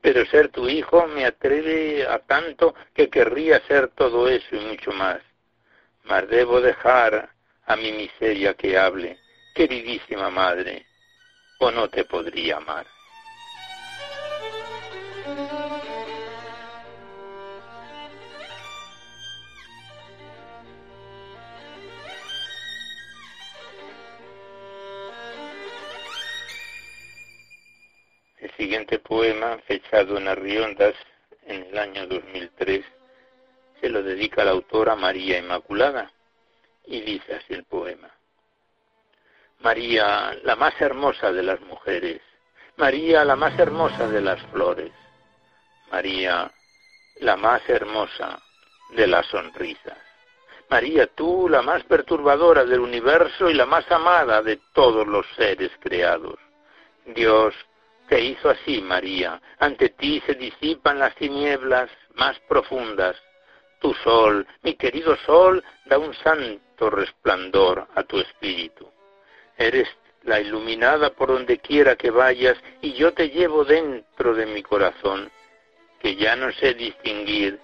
Pero 0.00 0.24
ser 0.26 0.48
tu 0.48 0.68
hijo 0.68 1.06
me 1.06 1.24
atreve 1.24 2.06
a 2.06 2.20
tanto 2.20 2.74
que 2.94 3.08
querría 3.08 3.60
ser 3.66 3.88
todo 3.88 4.28
eso 4.28 4.56
y 4.56 4.60
mucho 4.60 4.92
más. 4.92 5.20
Mas 6.04 6.28
debo 6.28 6.60
dejar 6.60 7.30
a 7.66 7.76
mi 7.76 7.92
miseria 7.92 8.54
que 8.54 8.78
hable, 8.78 9.18
queridísima 9.54 10.30
madre, 10.30 10.86
o 11.58 11.70
no 11.70 11.88
te 11.88 12.04
podría 12.04 12.56
amar. 12.56 12.86
Siguiente 28.58 28.98
poema, 28.98 29.56
fechado 29.68 30.18
en 30.18 30.26
Arriondas 30.26 30.94
en 31.46 31.62
el 31.66 31.78
año 31.78 32.06
2003, 32.08 32.84
se 33.80 33.88
lo 33.88 34.02
dedica 34.02 34.44
la 34.44 34.50
autora 34.50 34.96
María 34.96 35.38
Inmaculada 35.38 36.10
y 36.84 37.00
dice 37.00 37.36
así 37.36 37.54
el 37.54 37.64
poema. 37.64 38.10
María, 39.60 40.36
la 40.42 40.56
más 40.56 40.78
hermosa 40.80 41.32
de 41.32 41.44
las 41.44 41.60
mujeres, 41.60 42.20
María, 42.76 43.24
la 43.24 43.36
más 43.36 43.56
hermosa 43.58 44.08
de 44.08 44.20
las 44.20 44.42
flores, 44.50 44.92
María, 45.92 46.50
la 47.20 47.36
más 47.36 47.62
hermosa 47.68 48.42
de 48.90 49.06
las 49.06 49.26
sonrisas. 49.26 49.98
María, 50.68 51.06
tú, 51.06 51.48
la 51.48 51.62
más 51.62 51.84
perturbadora 51.84 52.64
del 52.64 52.80
universo 52.80 53.48
y 53.48 53.54
la 53.54 53.66
más 53.66 53.90
amada 53.90 54.42
de 54.42 54.58
todos 54.74 55.06
los 55.06 55.26
seres 55.36 55.70
creados. 55.80 56.38
Dios 57.06 57.54
te 58.08 58.20
hizo 58.20 58.50
así, 58.50 58.80
María. 58.80 59.40
Ante 59.58 59.90
ti 59.90 60.22
se 60.26 60.34
disipan 60.34 60.98
las 60.98 61.14
tinieblas 61.16 61.90
más 62.14 62.38
profundas. 62.48 63.16
Tu 63.80 63.94
sol, 63.94 64.46
mi 64.62 64.74
querido 64.74 65.16
sol, 65.18 65.62
da 65.84 65.98
un 65.98 66.14
santo 66.14 66.90
resplandor 66.90 67.86
a 67.94 68.02
tu 68.02 68.18
espíritu. 68.18 68.90
Eres 69.56 69.88
la 70.22 70.40
iluminada 70.40 71.10
por 71.10 71.28
donde 71.28 71.58
quiera 71.58 71.96
que 71.96 72.10
vayas 72.10 72.58
y 72.80 72.92
yo 72.94 73.12
te 73.12 73.28
llevo 73.28 73.64
dentro 73.64 74.34
de 74.34 74.46
mi 74.46 74.62
corazón, 74.62 75.30
que 76.00 76.16
ya 76.16 76.34
no 76.34 76.50
sé 76.52 76.74
distinguir 76.74 77.60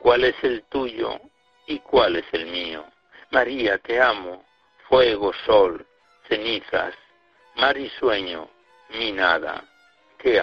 cuál 0.00 0.24
es 0.24 0.34
el 0.42 0.64
tuyo 0.64 1.20
y 1.66 1.78
cuál 1.80 2.16
es 2.16 2.26
el 2.32 2.46
mío. 2.46 2.84
María, 3.30 3.78
te 3.78 4.00
amo, 4.00 4.44
fuego, 4.88 5.32
sol, 5.46 5.86
cenizas, 6.28 6.94
mar 7.56 7.76
y 7.78 7.88
sueño, 7.90 8.48
mi 8.90 9.12
nada, 9.12 9.64
te 10.22 10.40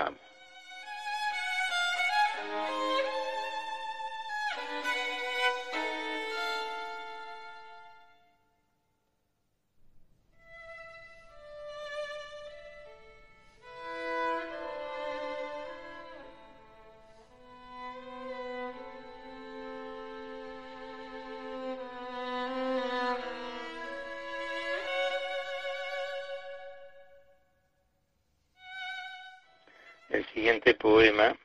siguiente 30.70 30.74
poema, 30.76 31.36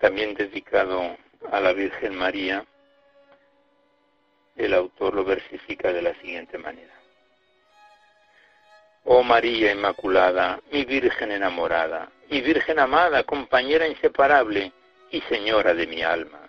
también 0.00 0.34
dedicado 0.34 1.16
a 1.52 1.60
la 1.60 1.72
Virgen 1.72 2.16
María, 2.16 2.64
el 4.56 4.74
autor 4.74 5.14
lo 5.14 5.24
versifica 5.24 5.92
de 5.92 6.02
la 6.02 6.14
siguiente 6.14 6.58
manera. 6.58 6.94
Oh 9.04 9.22
María 9.22 9.72
Inmaculada, 9.72 10.60
mi 10.72 10.84
Virgen 10.84 11.30
enamorada, 11.30 12.10
mi 12.28 12.40
Virgen 12.40 12.80
amada, 12.80 13.22
compañera 13.22 13.86
inseparable 13.86 14.72
y 15.10 15.20
Señora 15.22 15.72
de 15.74 15.86
mi 15.86 16.02
alma. 16.02 16.40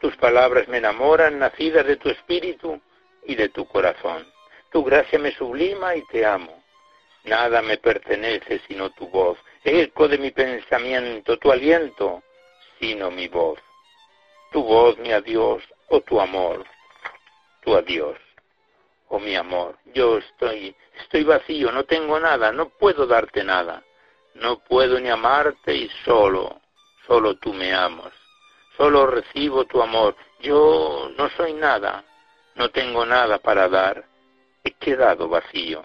Tus 0.00 0.16
palabras 0.16 0.66
me 0.68 0.78
enamoran, 0.78 1.38
nacidas 1.38 1.86
de 1.86 1.96
tu 1.96 2.10
espíritu 2.10 2.80
y 3.24 3.36
de 3.36 3.48
tu 3.50 3.66
corazón. 3.66 4.26
Tu 4.70 4.82
gracia 4.82 5.18
me 5.18 5.32
sublima 5.32 5.94
y 5.94 6.04
te 6.06 6.26
amo. 6.26 6.62
Nada 7.24 7.62
me 7.62 7.78
pertenece 7.78 8.60
sino 8.66 8.90
tu 8.90 9.08
voz, 9.08 9.38
eco 9.64 10.08
de 10.08 10.18
mi 10.18 10.30
pensamiento, 10.30 11.38
tu 11.38 11.50
aliento, 11.50 12.22
sino 12.78 13.10
mi 13.10 13.28
voz. 13.28 13.58
Tu 14.52 14.62
voz, 14.62 14.96
mi 14.98 15.12
adiós, 15.12 15.62
o 15.88 16.00
tu 16.00 16.20
amor, 16.20 16.64
tu 17.62 17.74
adiós, 17.74 18.18
o 19.08 19.18
mi 19.18 19.34
amor. 19.34 19.76
Yo 19.94 20.18
estoy, 20.18 20.76
estoy 21.02 21.24
vacío, 21.24 21.72
no 21.72 21.84
tengo 21.84 22.20
nada, 22.20 22.52
no 22.52 22.68
puedo 22.68 23.06
darte 23.06 23.42
nada. 23.42 23.82
No 24.34 24.58
puedo 24.58 24.98
ni 24.98 25.08
amarte 25.08 25.74
y 25.74 25.88
solo, 26.04 26.60
solo 27.06 27.36
tú 27.36 27.52
me 27.52 27.72
amas. 27.72 28.12
Solo 28.76 29.06
recibo 29.06 29.64
tu 29.64 29.80
amor. 29.80 30.16
Yo 30.40 31.10
no 31.16 31.28
soy 31.30 31.52
nada, 31.52 32.04
no 32.56 32.68
tengo 32.70 33.06
nada 33.06 33.38
para 33.38 33.68
dar. 33.68 34.04
He 34.64 34.72
quedado 34.72 35.28
vacío. 35.28 35.84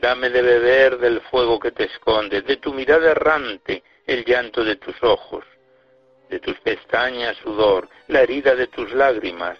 Dame 0.00 0.30
de 0.30 0.42
beber 0.42 0.98
del 0.98 1.20
fuego 1.22 1.58
que 1.58 1.70
te 1.70 1.84
esconde, 1.84 2.42
de 2.42 2.56
tu 2.56 2.72
mirada 2.72 3.10
errante, 3.12 3.82
el 4.06 4.24
llanto 4.24 4.64
de 4.64 4.76
tus 4.76 5.00
ojos, 5.02 5.44
de 6.28 6.40
tus 6.40 6.58
pestañas 6.60 7.36
sudor, 7.38 7.88
la 8.08 8.22
herida 8.22 8.54
de 8.54 8.66
tus 8.66 8.92
lágrimas, 8.92 9.58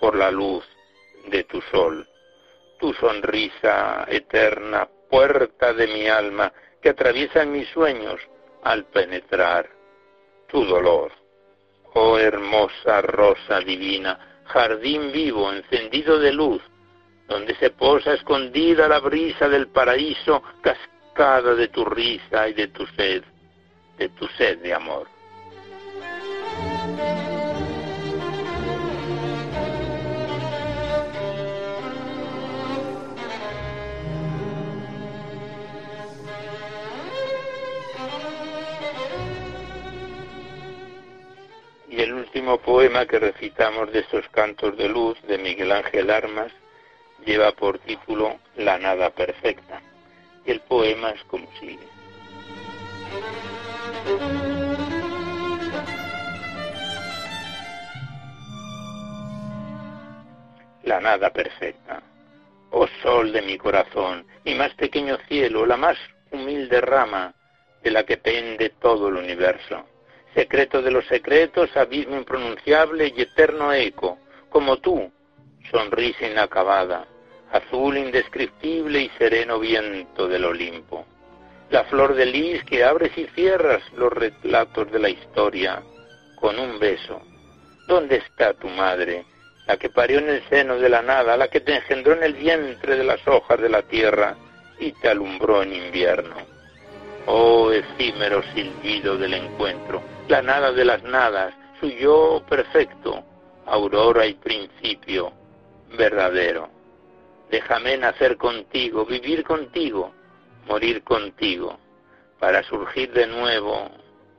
por 0.00 0.16
la 0.16 0.30
luz 0.30 0.64
de 1.26 1.44
tu 1.44 1.60
sol. 1.62 2.06
Tu 2.78 2.92
sonrisa 2.94 4.04
eterna, 4.08 4.88
puerta 5.10 5.72
de 5.72 5.86
mi 5.88 6.08
alma, 6.08 6.52
que 6.82 6.90
atraviesa 6.90 7.44
mis 7.44 7.68
sueños 7.70 8.20
al 8.62 8.84
penetrar. 8.86 9.68
Tu 10.48 10.64
dolor, 10.64 11.12
oh 11.94 12.18
hermosa 12.18 13.02
rosa 13.02 13.60
divina, 13.60 14.42
jardín 14.44 15.12
vivo 15.12 15.52
encendido 15.52 16.18
de 16.18 16.32
luz, 16.32 16.62
donde 17.28 17.54
se 17.56 17.70
posa 17.70 18.14
escondida 18.14 18.88
la 18.88 19.00
brisa 19.00 19.48
del 19.48 19.68
paraíso, 19.68 20.42
cascada 20.62 21.54
de 21.54 21.68
tu 21.68 21.84
risa 21.84 22.48
y 22.48 22.54
de 22.54 22.68
tu 22.68 22.86
sed, 22.86 23.22
de 23.98 24.08
tu 24.08 24.26
sed 24.28 24.58
de 24.60 24.72
amor. 24.72 25.06
Y 41.90 42.00
el 42.00 42.14
último 42.14 42.58
poema 42.58 43.04
que 43.04 43.18
recitamos 43.18 43.92
de 43.92 44.00
estos 44.00 44.26
cantos 44.30 44.76
de 44.78 44.88
luz 44.88 45.20
de 45.26 45.36
Miguel 45.36 45.72
Ángel 45.72 46.10
Armas 46.10 46.52
lleva 47.24 47.52
por 47.52 47.78
título 47.80 48.38
La 48.56 48.78
nada 48.78 49.10
perfecta 49.10 49.80
y 50.44 50.50
el 50.50 50.60
poema 50.60 51.10
es 51.10 51.22
como 51.24 51.48
sigue. 51.60 51.86
La 60.84 61.00
nada 61.00 61.30
perfecta. 61.30 62.02
Oh 62.70 62.86
sol 63.02 63.32
de 63.32 63.42
mi 63.42 63.58
corazón, 63.58 64.26
mi 64.44 64.54
más 64.54 64.72
pequeño 64.74 65.18
cielo, 65.28 65.66
la 65.66 65.76
más 65.76 65.98
humilde 66.30 66.80
rama 66.80 67.34
de 67.82 67.90
la 67.90 68.04
que 68.04 68.16
pende 68.16 68.70
todo 68.80 69.08
el 69.08 69.16
universo. 69.16 69.84
Secreto 70.34 70.82
de 70.82 70.90
los 70.90 71.06
secretos, 71.06 71.74
abismo 71.76 72.16
impronunciable 72.16 73.12
y 73.14 73.22
eterno 73.22 73.72
eco, 73.72 74.18
como 74.50 74.78
tú, 74.78 75.10
sonrisa 75.70 76.26
inacabada, 76.26 77.06
azul 77.52 77.96
indescriptible 77.96 79.00
y 79.00 79.08
sereno 79.18 79.58
viento 79.58 80.28
del 80.28 80.44
Olimpo. 80.44 81.06
La 81.70 81.84
flor 81.84 82.14
de 82.14 82.26
lis 82.26 82.64
que 82.64 82.84
abres 82.84 83.16
y 83.16 83.26
cierras 83.34 83.82
los 83.94 84.12
relatos 84.12 84.90
de 84.90 84.98
la 84.98 85.10
historia 85.10 85.82
con 86.36 86.58
un 86.58 86.78
beso. 86.78 87.20
¿Dónde 87.86 88.16
está 88.16 88.54
tu 88.54 88.68
madre, 88.68 89.24
la 89.66 89.76
que 89.76 89.90
parió 89.90 90.18
en 90.18 90.28
el 90.28 90.42
seno 90.48 90.78
de 90.78 90.88
la 90.88 91.02
nada, 91.02 91.36
la 91.36 91.48
que 91.48 91.60
te 91.60 91.76
engendró 91.76 92.14
en 92.14 92.22
el 92.22 92.34
vientre 92.34 92.96
de 92.96 93.04
las 93.04 93.26
hojas 93.26 93.60
de 93.60 93.68
la 93.68 93.82
tierra 93.82 94.36
y 94.78 94.92
te 94.92 95.08
alumbró 95.08 95.62
en 95.62 95.74
invierno? 95.74 96.36
Oh 97.26 97.70
efímero 97.70 98.42
silbido 98.54 99.18
del 99.18 99.34
encuentro, 99.34 100.02
la 100.28 100.40
nada 100.40 100.72
de 100.72 100.84
las 100.84 101.02
nadas, 101.02 101.54
su 101.80 101.88
yo 101.90 102.42
perfecto, 102.48 103.22
aurora 103.66 104.26
y 104.26 104.34
principio, 104.34 105.32
verdadero. 105.96 106.68
Déjame 107.50 107.96
nacer 107.96 108.36
contigo, 108.36 109.06
vivir 109.06 109.42
contigo, 109.44 110.12
morir 110.66 111.02
contigo, 111.02 111.78
para 112.38 112.62
surgir 112.62 113.12
de 113.12 113.26
nuevo 113.26 113.90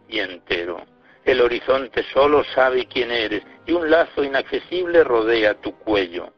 y 0.07 0.19
entero. 0.19 0.85
El 1.25 1.41
horizonte 1.41 2.03
solo 2.13 2.43
sabe 2.55 2.85
quién 2.85 3.11
eres 3.11 3.43
y 3.65 3.71
un 3.73 3.89
lazo 3.89 4.23
inaccesible 4.23 5.03
rodea 5.03 5.55
tu 5.55 5.75
cuello. 5.79 6.31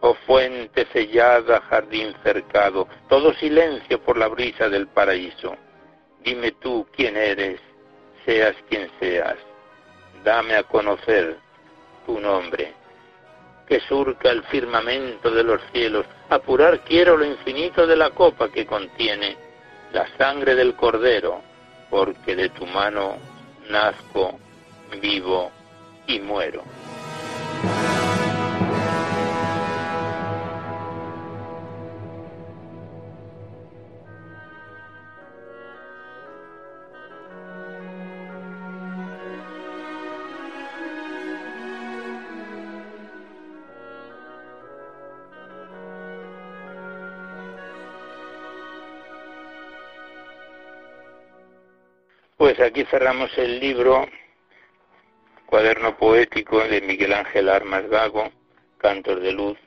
Oh 0.00 0.14
fuente 0.26 0.86
sellada, 0.92 1.60
jardín 1.62 2.14
cercado, 2.22 2.86
todo 3.08 3.32
silencio 3.34 4.00
por 4.02 4.16
la 4.16 4.28
brisa 4.28 4.68
del 4.68 4.86
paraíso. 4.88 5.56
Dime 6.22 6.52
tú 6.52 6.86
quién 6.94 7.16
eres, 7.16 7.60
seas 8.24 8.54
quien 8.68 8.90
seas. 9.00 9.36
Dame 10.24 10.54
a 10.54 10.62
conocer 10.64 11.36
tu 12.06 12.20
nombre 12.20 12.74
que 13.68 13.80
surca 13.80 14.30
el 14.30 14.42
firmamento 14.44 15.30
de 15.30 15.44
los 15.44 15.60
cielos. 15.72 16.06
Apurar 16.30 16.80
quiero 16.80 17.16
lo 17.16 17.24
infinito 17.24 17.86
de 17.86 17.96
la 17.96 18.10
copa 18.10 18.48
que 18.48 18.66
contiene 18.66 19.36
la 19.92 20.06
sangre 20.16 20.54
del 20.54 20.74
Cordero, 20.74 21.42
porque 21.90 22.34
de 22.34 22.48
tu 22.48 22.66
mano 22.66 23.16
nazco, 23.68 24.38
vivo 25.00 25.50
y 26.06 26.18
muero. 26.20 26.62
Pues 52.48 52.60
aquí 52.60 52.82
cerramos 52.86 53.30
el 53.36 53.60
libro 53.60 54.08
Cuaderno 55.44 55.98
Poético 55.98 56.60
de 56.60 56.80
Miguel 56.80 57.12
Ángel 57.12 57.50
Armas 57.50 57.86
Gago, 57.90 58.32
Cantos 58.78 59.20
de 59.20 59.32
Luz, 59.32 59.58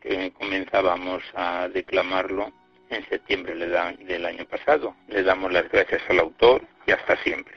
que 0.00 0.32
comenzábamos 0.32 1.22
a 1.32 1.68
declamarlo 1.68 2.50
en 2.90 3.08
septiembre 3.08 3.54
del 3.54 4.26
año 4.26 4.44
pasado. 4.46 4.96
Le 5.06 5.22
damos 5.22 5.52
las 5.52 5.70
gracias 5.70 6.02
al 6.08 6.18
autor 6.18 6.62
y 6.88 6.90
hasta 6.90 7.14
siempre. 7.22 7.54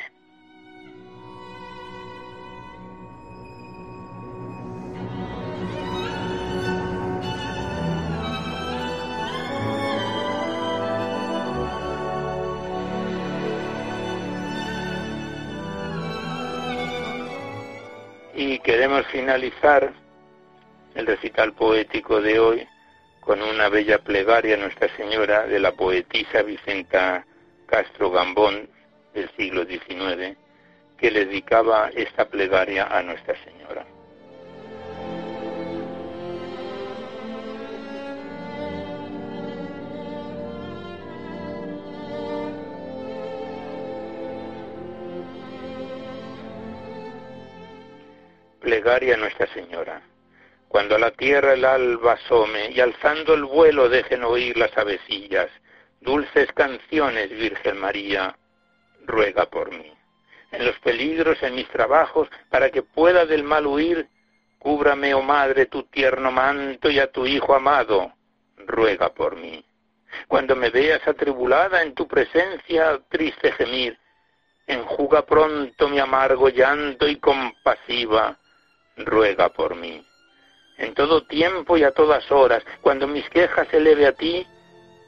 Queremos 18.66 19.05
finalizar 19.07 19.93
el 20.95 21.05
recital 21.05 21.53
poético 21.53 22.20
de 22.20 22.39
hoy 22.39 22.68
con 23.20 23.39
una 23.43 23.70
bella 23.70 23.99
plegaria 23.99 24.55
a 24.55 24.57
Nuestra 24.57 24.89
Señora 24.97 25.45
de 25.45 25.59
la 25.59 25.72
poetisa 25.74 26.41
Vicenta 26.41 27.24
Castro 27.68 28.09
Gambón 28.09 28.68
del 29.13 29.30
siglo 29.38 29.66
XIX, 29.66 30.36
que 30.97 31.11
le 31.11 31.28
dedicaba 31.28 31.91
esta 31.95 32.28
plegaria 32.28 32.88
a 32.88 33.03
Nuestra 33.03 33.36
Señora. 33.43 33.86
Plegaria 48.76 49.13
a 49.13 49.17
Nuestra 49.17 49.47
Señora. 49.53 50.01
Cuando 50.67 50.95
a 50.95 50.99
la 50.99 51.11
tierra 51.11 51.53
el 51.53 51.63
alba 51.63 52.13
asome 52.13 52.71
y 52.71 52.82
alzando 52.82 53.34
el 53.34 53.45
vuelo 53.45 53.88
dejen 53.88 54.21
oír 54.26 54.57
las 54.57 54.78
avecillas, 54.78 55.49
dulces 56.01 56.51
canciones, 56.51 57.30
Virgen 57.30 57.78
María, 57.80 58.36
ruega 59.05 59.45
por 59.45 59.71
mí. 59.71 59.93
En 60.51 60.65
los 60.65 60.78
peligros, 60.80 61.41
en 61.41 61.55
mis 61.55 61.69
trabajos, 61.69 62.28
para 62.49 62.69
que 62.69 62.82
pueda 62.84 63.26
del 63.26 63.43
mal 63.43 63.65
huir, 63.65 64.09
cúbrame, 64.59 65.13
oh 65.13 65.21
Madre, 65.21 65.67
tu 65.67 65.84
tierno 65.84 66.30
manto 66.30 66.89
y 66.89 66.99
a 66.99 67.09
tu 67.09 67.26
Hijo 67.26 67.55
amado, 67.55 68.11
ruega 68.57 69.13
por 69.13 69.38
mí. 69.38 69.63
Cuando 70.28 70.53
me 70.53 70.69
veas 70.69 71.07
atribulada 71.07 71.82
en 71.82 71.93
tu 71.93 72.09
presencia, 72.09 72.99
triste 73.07 73.53
gemir, 73.53 73.97
enjuga 74.67 75.26
pronto 75.26 75.88
mi 75.88 75.99
amargo 75.99 76.49
llanto 76.49 77.07
y 77.07 77.15
compasiva, 77.17 78.38
ruega 78.97 79.49
por 79.49 79.75
mí. 79.75 80.05
En 80.77 80.93
todo 80.93 81.23
tiempo 81.25 81.77
y 81.77 81.83
a 81.83 81.91
todas 81.91 82.29
horas, 82.31 82.63
cuando 82.81 83.07
mis 83.07 83.29
quejas 83.29 83.67
se 83.69 83.77
eleve 83.77 84.07
a 84.07 84.11
ti, 84.13 84.45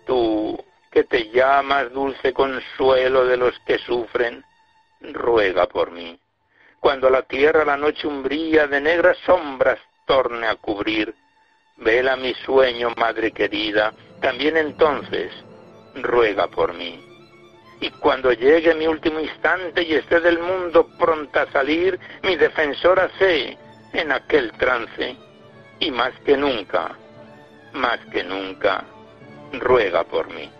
tú, 0.05 0.63
que 0.91 1.03
te 1.03 1.29
llamas 1.29 1.91
dulce 1.91 2.33
consuelo 2.33 3.25
de 3.25 3.37
los 3.37 3.57
que 3.65 3.77
sufren, 3.79 4.43
ruega 5.01 5.67
por 5.67 5.91
mí. 5.91 6.17
Cuando 6.79 7.09
la 7.09 7.23
tierra 7.23 7.65
la 7.65 7.75
noche 7.75 8.07
umbría 8.07 8.67
de 8.67 8.79
negras 8.79 9.17
sombras 9.25 9.79
torne 10.05 10.47
a 10.47 10.55
cubrir, 10.55 11.13
vela 11.77 12.15
mi 12.15 12.33
sueño, 12.33 12.93
madre 12.95 13.31
querida, 13.31 13.93
también 14.21 14.55
entonces 14.55 15.33
ruega 15.95 16.47
por 16.47 16.73
mí. 16.73 17.03
Y 17.81 17.91
cuando 17.91 18.31
llegue 18.31 18.73
mi 18.73 18.87
último 18.87 19.19
instante 19.19 19.83
y 19.83 19.93
esté 19.93 20.19
del 20.21 20.39
mundo 20.39 20.87
pronta 20.97 21.43
a 21.43 21.51
salir, 21.51 21.99
mi 22.23 22.35
defensora 22.35 23.09
sé 23.19 23.57
en 23.97 24.11
aquel 24.11 24.51
trance 24.53 25.15
y 25.79 25.89
más 25.89 26.13
que 26.23 26.37
nunca, 26.37 26.95
más 27.73 27.99
que 28.11 28.23
nunca, 28.23 28.85
ruega 29.53 30.03
por 30.03 30.31
mí. 30.31 30.51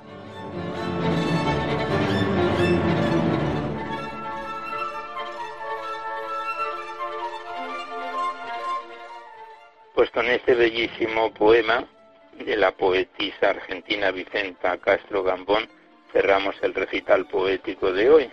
Pues 9.93 10.09
con 10.11 10.25
este 10.27 10.55
bellísimo 10.55 11.31
poema 11.33 11.85
de 12.33 12.57
la 12.57 12.71
poetisa 12.71 13.51
argentina 13.51 14.11
Vicenta 14.11 14.77
Castro 14.77 15.23
Gambón 15.23 15.67
cerramos 16.11 16.55
el 16.63 16.73
recital 16.73 17.27
poético 17.27 17.91
de 17.91 18.09
hoy. 18.09 18.29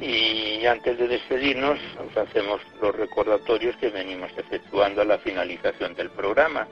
Y 0.00 0.66
antes 0.66 0.98
de 0.98 1.06
despedirnos, 1.06 1.78
os 1.98 2.16
hacemos 2.16 2.60
los 2.80 2.94
recordatorios 2.94 3.76
que 3.76 3.90
venimos 3.90 4.30
efectuando 4.36 5.02
a 5.02 5.04
la 5.04 5.18
finalización 5.18 5.94
del 5.94 6.10
programa, 6.10 6.66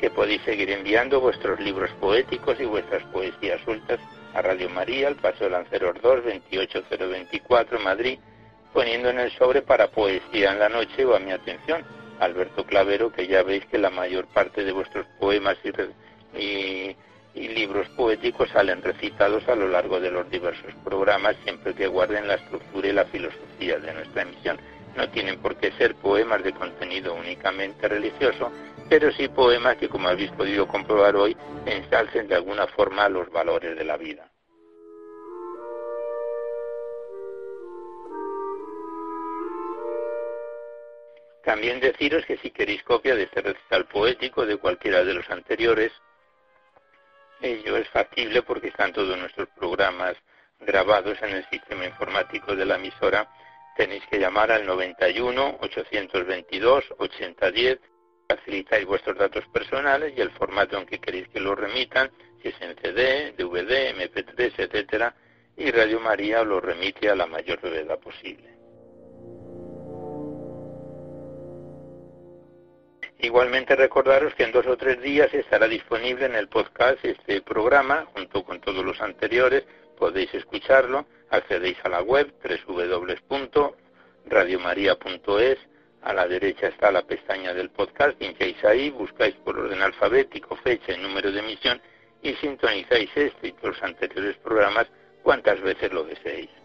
que 0.00 0.10
podéis 0.10 0.42
seguir 0.42 0.70
enviando 0.70 1.20
vuestros 1.20 1.60
libros 1.60 1.90
poéticos 2.00 2.58
y 2.60 2.64
vuestras 2.64 3.04
poesías 3.12 3.60
sueltas 3.62 4.00
a 4.34 4.42
Radio 4.42 4.68
María, 4.70 5.08
al 5.08 5.16
Paso 5.16 5.44
de 5.44 5.50
Lanceros 5.50 5.94
2, 6.02 6.24
28024, 6.24 7.78
Madrid, 7.78 8.18
poniendo 8.72 9.10
en 9.10 9.20
el 9.20 9.30
sobre 9.32 9.62
para 9.62 9.88
poesía 9.88 10.52
en 10.52 10.58
la 10.58 10.68
noche 10.68 11.04
o 11.04 11.14
a 11.14 11.20
mi 11.20 11.30
atención, 11.30 11.84
Alberto 12.18 12.64
Clavero, 12.64 13.12
que 13.12 13.26
ya 13.26 13.42
veis 13.42 13.64
que 13.66 13.78
la 13.78 13.90
mayor 13.90 14.26
parte 14.26 14.64
de 14.64 14.72
vuestros 14.72 15.06
poemas 15.20 15.56
y, 15.64 16.40
y 16.40 16.96
y 17.34 17.48
libros 17.48 17.88
poéticos 17.90 18.48
salen 18.50 18.82
recitados 18.82 19.46
a 19.48 19.54
lo 19.54 19.68
largo 19.68 20.00
de 20.00 20.10
los 20.10 20.28
diversos 20.30 20.74
programas 20.84 21.36
siempre 21.44 21.74
que 21.74 21.86
guarden 21.86 22.28
la 22.28 22.34
estructura 22.34 22.88
y 22.88 22.92
la 22.92 23.04
filosofía 23.06 23.78
de 23.78 23.94
nuestra 23.94 24.22
emisión. 24.22 24.58
No 24.96 25.08
tienen 25.08 25.38
por 25.40 25.56
qué 25.56 25.72
ser 25.72 25.94
poemas 25.94 26.42
de 26.44 26.52
contenido 26.52 27.14
únicamente 27.14 27.88
religioso, 27.88 28.52
pero 28.90 29.10
sí 29.12 29.28
poemas 29.28 29.76
que, 29.76 29.88
como 29.88 30.08
habéis 30.08 30.30
podido 30.32 30.68
comprobar 30.68 31.16
hoy, 31.16 31.34
ensalcen 31.64 32.28
de 32.28 32.34
alguna 32.34 32.66
forma 32.66 33.08
los 33.08 33.30
valores 33.30 33.76
de 33.76 33.84
la 33.84 33.96
vida. 33.96 34.28
También 41.42 41.80
deciros 41.80 42.24
que 42.26 42.36
si 42.36 42.50
queréis 42.50 42.82
copia 42.84 43.16
de 43.16 43.24
este 43.24 43.40
recital 43.40 43.86
poético 43.86 44.46
de 44.46 44.58
cualquiera 44.58 45.04
de 45.04 45.14
los 45.14 45.28
anteriores, 45.28 45.90
Ello 47.42 47.76
es 47.76 47.88
factible 47.88 48.42
porque 48.42 48.68
están 48.68 48.92
todos 48.92 49.18
nuestros 49.18 49.48
programas 49.48 50.14
grabados 50.60 51.20
en 51.22 51.30
el 51.30 51.44
sistema 51.50 51.84
informático 51.84 52.54
de 52.54 52.64
la 52.64 52.76
emisora. 52.76 53.28
Tenéis 53.76 54.04
que 54.08 54.20
llamar 54.20 54.52
al 54.52 54.64
91 54.64 55.58
822 55.60 56.84
8010, 56.98 57.80
facilitáis 58.28 58.86
vuestros 58.86 59.18
datos 59.18 59.44
personales 59.48 60.14
y 60.16 60.20
el 60.20 60.30
formato 60.30 60.78
en 60.78 60.86
que 60.86 61.00
queréis 61.00 61.26
que 61.30 61.40
lo 61.40 61.56
remitan, 61.56 62.12
si 62.40 62.48
es 62.48 62.60
en 62.60 62.76
CD, 62.76 63.32
DVD, 63.32 63.92
MP3, 63.92 64.52
etcétera, 64.58 65.12
y 65.56 65.68
Radio 65.72 65.98
María 65.98 66.44
lo 66.44 66.60
remite 66.60 67.10
a 67.10 67.16
la 67.16 67.26
mayor 67.26 67.60
brevedad 67.60 67.98
posible. 67.98 68.51
Igualmente 73.22 73.74
recordaros 73.76 74.34
que 74.34 74.42
en 74.42 74.50
dos 74.50 74.66
o 74.66 74.76
tres 74.76 75.00
días 75.00 75.32
estará 75.32 75.68
disponible 75.68 76.26
en 76.26 76.34
el 76.34 76.48
podcast 76.48 76.98
este 77.04 77.40
programa 77.40 78.04
junto 78.12 78.42
con 78.42 78.60
todos 78.60 78.84
los 78.84 79.00
anteriores. 79.00 79.62
Podéis 79.96 80.34
escucharlo, 80.34 81.06
accedéis 81.30 81.78
a 81.84 81.88
la 81.88 82.02
web 82.02 82.34
www.radiomaria.es. 82.66 85.58
A 86.02 86.12
la 86.12 86.26
derecha 86.26 86.66
está 86.66 86.90
la 86.90 87.06
pestaña 87.06 87.54
del 87.54 87.70
podcast, 87.70 88.18
pincháis 88.18 88.64
ahí, 88.64 88.90
buscáis 88.90 89.36
por 89.36 89.56
orden 89.56 89.82
alfabético, 89.82 90.56
fecha 90.56 90.92
y 90.92 90.98
número 90.98 91.30
de 91.30 91.38
emisión 91.38 91.80
y 92.22 92.34
sintonizáis 92.34 93.08
este 93.14 93.48
y 93.48 93.54
los 93.62 93.80
anteriores 93.84 94.36
programas 94.38 94.88
cuantas 95.22 95.60
veces 95.60 95.92
lo 95.92 96.02
deseéis. 96.02 96.61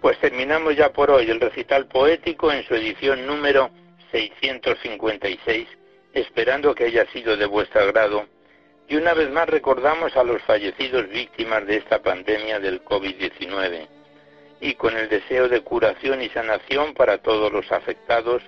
Pues 0.00 0.18
terminamos 0.18 0.76
ya 0.76 0.92
por 0.92 1.10
hoy 1.10 1.30
el 1.30 1.40
recital 1.40 1.86
poético 1.86 2.50
en 2.50 2.64
su 2.64 2.74
edición 2.74 3.26
número 3.26 3.70
656 4.12 5.68
esperando 6.14 6.74
que 6.74 6.84
haya 6.84 7.06
sido 7.12 7.36
de 7.36 7.46
vuestro 7.46 7.82
agrado, 7.82 8.26
y 8.88 8.96
una 8.96 9.14
vez 9.14 9.30
más 9.30 9.48
recordamos 9.48 10.16
a 10.16 10.24
los 10.24 10.42
fallecidos 10.42 11.08
víctimas 11.08 11.66
de 11.66 11.76
esta 11.76 12.02
pandemia 12.02 12.58
del 12.58 12.82
COVID-19 12.82 13.86
y 14.60 14.74
con 14.74 14.96
el 14.96 15.08
deseo 15.08 15.48
de 15.48 15.60
curación 15.60 16.22
y 16.22 16.28
sanación 16.30 16.94
para 16.94 17.18
todos 17.18 17.52
los 17.52 17.70
afectados, 17.70 18.42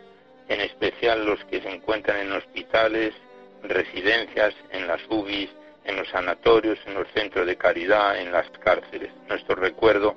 en 0.49 0.61
especial 0.61 1.25
los 1.25 1.45
que 1.45 1.61
se 1.61 1.69
encuentran 1.69 2.19
en 2.19 2.33
hospitales, 2.33 3.15
residencias, 3.63 4.55
en 4.71 4.89
las 4.89 5.01
UBIs, 5.09 5.51
en 5.85 5.97
los 5.97 6.09
sanatorios, 6.09 6.79
en 6.87 6.95
los 6.95 7.09
centros 7.13 7.47
de 7.47 7.57
caridad, 7.57 8.19
en 8.19 8.33
las 8.33 8.49
cárceles. 8.59 9.11
Nuestro 9.29 9.55
recuerdo 9.55 10.17